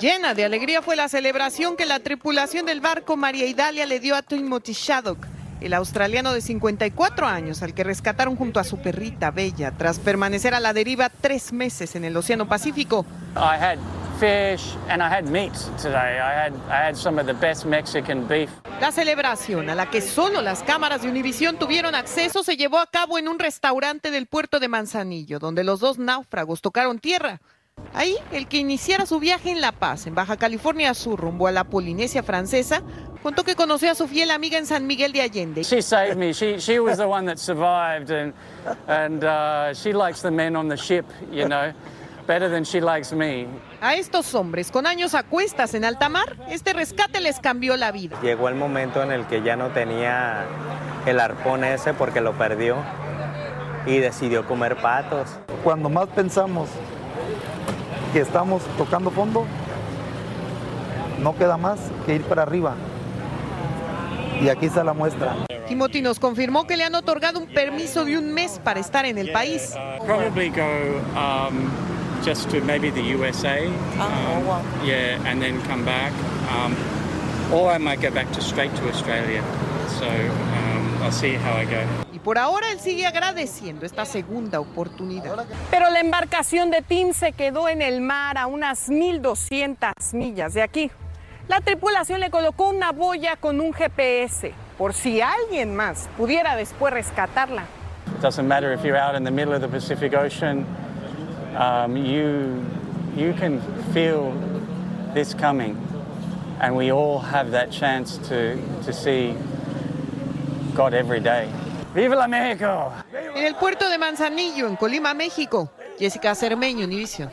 Llena 0.00 0.32
de 0.32 0.42
alegría 0.42 0.80
fue 0.80 0.96
la 0.96 1.10
celebración 1.10 1.76
que 1.76 1.84
la 1.84 2.00
tripulación 2.00 2.64
del 2.64 2.80
barco 2.80 3.18
María 3.18 3.44
Idalia 3.44 3.84
le 3.84 4.00
dio 4.00 4.16
a 4.16 4.22
Timothy 4.22 4.72
Shaddock 4.72 5.33
el 5.64 5.74
australiano 5.74 6.32
de 6.32 6.40
54 6.40 7.26
años 7.26 7.62
al 7.62 7.74
que 7.74 7.84
rescataron 7.84 8.36
junto 8.36 8.60
a 8.60 8.64
su 8.64 8.78
perrita 8.78 9.30
Bella 9.30 9.72
tras 9.72 9.98
permanecer 9.98 10.54
a 10.54 10.60
la 10.60 10.72
deriva 10.72 11.08
tres 11.08 11.52
meses 11.52 11.96
en 11.96 12.04
el 12.04 12.16
Océano 12.16 12.46
Pacífico. 12.46 13.06
fish, 14.18 14.76
and 14.88 15.02
I 15.02 15.08
had 15.08 15.24
meats 15.24 15.70
today. 15.82 16.18
I 16.18 16.32
had, 16.32 16.52
I 16.68 16.86
had 16.86 16.96
some 16.96 17.20
of 17.20 17.26
the 17.26 17.34
best 17.34 17.66
Mexican 17.66 18.26
beef. 18.28 18.48
La 18.80 18.92
celebración, 18.92 19.70
a 19.70 19.74
la 19.74 19.90
que 19.90 20.00
solo 20.00 20.40
las 20.40 20.62
cámaras 20.62 21.02
de 21.02 21.08
Univisión 21.08 21.58
tuvieron 21.58 21.94
acceso, 21.94 22.42
se 22.42 22.56
llevó 22.56 22.78
a 22.78 22.86
cabo 22.86 23.18
en 23.18 23.28
un 23.28 23.38
restaurante 23.38 24.10
del 24.10 24.26
puerto 24.26 24.60
de 24.60 24.68
Manzanillo, 24.68 25.38
donde 25.38 25.64
los 25.64 25.80
dos 25.80 25.98
náufragos 25.98 26.60
tocaron 26.60 26.98
tierra. 26.98 27.40
Ahí, 27.96 28.16
el 28.32 28.48
que 28.48 28.56
iniciara 28.56 29.06
su 29.06 29.20
viaje 29.20 29.52
en 29.52 29.60
La 29.60 29.70
Paz, 29.70 30.08
en 30.08 30.16
Baja 30.16 30.36
California 30.36 30.92
Sur, 30.94 31.20
rumbo 31.20 31.46
a 31.46 31.52
la 31.52 31.62
Polinesia 31.62 32.24
francesa, 32.24 32.82
contó 33.22 33.44
que 33.44 33.54
conoció 33.54 33.92
a 33.92 33.94
su 33.94 34.08
fiel 34.08 34.32
amiga 34.32 34.58
en 34.58 34.66
San 34.66 34.84
Miguel 34.88 35.12
de 35.12 35.22
Allende. 35.22 35.62
She 35.62 35.80
saved 35.80 36.16
me. 36.16 36.32
She, 36.32 36.58
she 36.58 36.80
was 36.80 36.98
the 36.98 37.06
one 37.06 37.24
that 37.26 37.38
survived, 37.38 38.10
and, 38.10 38.34
and 38.88 39.22
uh, 39.22 39.72
she 39.74 39.92
likes 39.92 40.22
the 40.22 40.30
men 40.32 40.56
on 40.56 40.68
the 40.68 40.76
ship, 40.76 41.04
you 41.30 41.46
know, 41.46 41.72
better 42.26 42.50
than 42.50 42.64
she 42.64 42.80
likes 42.80 43.12
me. 43.12 43.46
A 43.80 43.94
estos 43.94 44.34
hombres 44.34 44.72
con 44.72 44.88
años 44.88 45.14
a 45.14 45.22
cuestas 45.22 45.72
en 45.74 45.84
alta 45.84 46.08
mar, 46.08 46.36
este 46.50 46.72
rescate 46.72 47.20
les 47.20 47.38
cambió 47.38 47.76
la 47.76 47.92
vida. 47.92 48.18
Llegó 48.22 48.48
el 48.48 48.56
momento 48.56 49.04
en 49.04 49.12
el 49.12 49.24
que 49.28 49.40
ya 49.42 49.54
no 49.54 49.68
tenía 49.68 50.46
el 51.06 51.20
arpón 51.20 51.62
ese 51.62 51.94
porque 51.94 52.20
lo 52.20 52.32
perdió 52.32 52.76
y 53.86 53.98
decidió 53.98 54.44
comer 54.48 54.74
patos. 54.74 55.28
Cuando 55.62 55.88
más 55.88 56.08
pensamos 56.08 56.68
que 58.14 58.20
estamos 58.20 58.62
tocando 58.78 59.10
fondo, 59.10 59.44
no 61.20 61.36
queda 61.36 61.56
más 61.56 61.80
que 62.06 62.14
ir 62.14 62.22
para 62.22 62.42
arriba. 62.42 62.76
Y 64.40 64.48
aquí 64.48 64.66
está 64.66 64.84
la 64.84 64.92
muestra. 64.92 65.34
Timothy 65.66 66.00
nos 66.00 66.20
confirmó 66.20 66.64
que 66.64 66.76
le 66.76 66.84
han 66.84 66.94
otorgado 66.94 67.40
un 67.40 67.48
permiso 67.48 68.04
de 68.04 68.16
un 68.16 68.32
mes 68.32 68.60
para 68.62 68.78
estar 68.78 69.04
en 69.04 69.18
el 69.18 69.32
país. 69.32 69.74
Probably 70.06 70.50
go 70.50 70.62
um, 71.16 71.72
just 72.24 72.48
to 72.50 72.60
maybe 72.60 72.92
the 72.92 73.02
USA. 73.02 73.66
um, 73.98 74.62
Yeah, 74.86 75.18
and 75.26 75.42
then 75.42 75.60
come 75.62 75.84
back. 75.84 76.12
Um, 76.52 76.76
or 77.52 77.72
I 77.72 77.78
might 77.78 78.00
go 78.00 78.12
back 78.12 78.30
to 78.34 78.40
straight 78.40 78.72
to 78.76 78.88
Australia. 78.90 79.42
So 79.98 80.06
um, 80.06 81.02
I'll 81.02 81.10
see 81.10 81.34
how 81.34 81.54
I 81.54 81.64
go. 81.64 82.03
Por 82.24 82.38
ahora 82.38 82.72
él 82.72 82.80
sigue 82.80 83.06
agradeciendo 83.06 83.84
esta 83.84 84.06
segunda 84.06 84.58
oportunidad. 84.58 85.44
Pero 85.70 85.90
la 85.90 86.00
embarcación 86.00 86.70
de 86.70 86.80
Tim 86.80 87.12
se 87.12 87.32
quedó 87.32 87.68
en 87.68 87.82
el 87.82 88.00
mar 88.00 88.38
a 88.38 88.46
unas 88.46 88.88
1.200 88.88 90.14
millas 90.14 90.54
de 90.54 90.62
aquí. 90.62 90.90
La 91.48 91.60
tripulación 91.60 92.20
le 92.20 92.30
colocó 92.30 92.70
una 92.70 92.92
boya 92.92 93.36
con 93.36 93.60
un 93.60 93.74
GPS 93.74 94.54
por 94.78 94.94
si 94.94 95.20
alguien 95.20 95.76
más 95.76 96.08
pudiera 96.16 96.56
después 96.56 96.94
rescatarla. 96.94 97.64
It 98.06 98.22
doesn't 98.22 98.48
matter 98.48 98.72
if 98.72 98.82
you're 98.82 98.98
out 98.98 99.14
in 99.14 99.24
the 99.24 99.30
middle 99.30 99.54
of 99.54 99.60
the 99.60 99.68
Pacific 99.68 100.14
Ocean, 100.14 100.64
um, 101.56 101.94
you, 101.94 102.64
you 103.14 103.34
can 103.34 103.60
feel 103.92 104.32
this 105.12 105.34
coming. 105.34 105.76
And 106.60 106.74
we 106.74 106.90
all 106.90 107.18
have 107.18 107.50
that 107.50 107.70
chance 107.70 108.16
to, 108.28 108.56
to 108.84 108.92
see 108.94 109.34
God 110.74 110.94
every 110.94 111.20
day. 111.20 111.50
¡Viva 111.94 112.16
la 112.16 112.26
México! 112.28 112.92
En 113.36 113.44
el 113.44 113.54
puerto 113.54 113.88
de 113.88 113.98
Manzanillo, 113.98 114.66
en 114.66 114.76
Colima, 114.76 115.14
México. 115.14 115.70
Jessica 115.98 116.34
Cermeño, 116.34 116.84
Univision. 116.86 117.30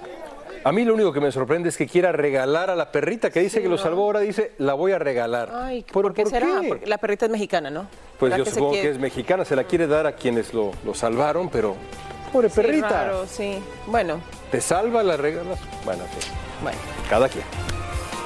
A 0.63 0.71
mí 0.71 0.85
lo 0.85 0.93
único 0.93 1.11
que 1.11 1.19
me 1.19 1.31
sorprende 1.31 1.69
es 1.69 1.77
que 1.77 1.87
quiera 1.87 2.11
regalar 2.11 2.69
a 2.69 2.75
la 2.75 2.91
perrita 2.91 3.31
que 3.31 3.39
dice 3.39 3.63
que 3.63 3.67
lo 3.67 3.79
salvó, 3.79 4.03
ahora 4.03 4.19
dice, 4.19 4.51
la 4.59 4.75
voy 4.75 4.91
a 4.91 4.99
regalar. 4.99 5.49
Ay, 5.51 5.83
¿Por, 5.91 6.03
¿por 6.03 6.13
qué 6.13 6.21
por 6.23 6.31
será? 6.31 6.47
qué? 6.61 6.67
Porque 6.67 6.85
la 6.85 6.99
perrita 6.99 7.25
es 7.25 7.31
mexicana, 7.31 7.71
¿no? 7.71 7.87
Pues 8.19 8.29
¿Será 8.31 8.37
yo 8.37 8.43
que 8.43 8.51
supongo 8.51 8.73
que 8.73 8.89
es 8.91 8.99
mexicana, 8.99 9.43
se 9.43 9.55
la 9.55 9.63
quiere 9.63 9.87
dar 9.87 10.05
a 10.05 10.11
quienes 10.11 10.53
lo, 10.53 10.71
lo 10.85 10.93
salvaron, 10.93 11.49
pero 11.49 11.75
pobre 12.31 12.49
Sí, 12.49 12.61
perrita. 12.61 12.89
raro, 12.89 13.25
sí. 13.25 13.57
Bueno, 13.87 14.19
Te 14.51 14.61
salva, 14.61 15.01
la 15.01 15.17
regalas. 15.17 15.57
Bueno, 15.83 16.03
pues, 16.13 16.27
bueno. 16.61 16.77
cada 17.09 17.27
quien. 17.27 17.43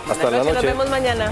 Hasta 0.09 0.23
Buenas 0.23 0.31
la 0.31 0.39
noche. 0.39 0.53
Nos 0.53 0.63
vemos 0.77 0.89
mañana. 0.89 1.31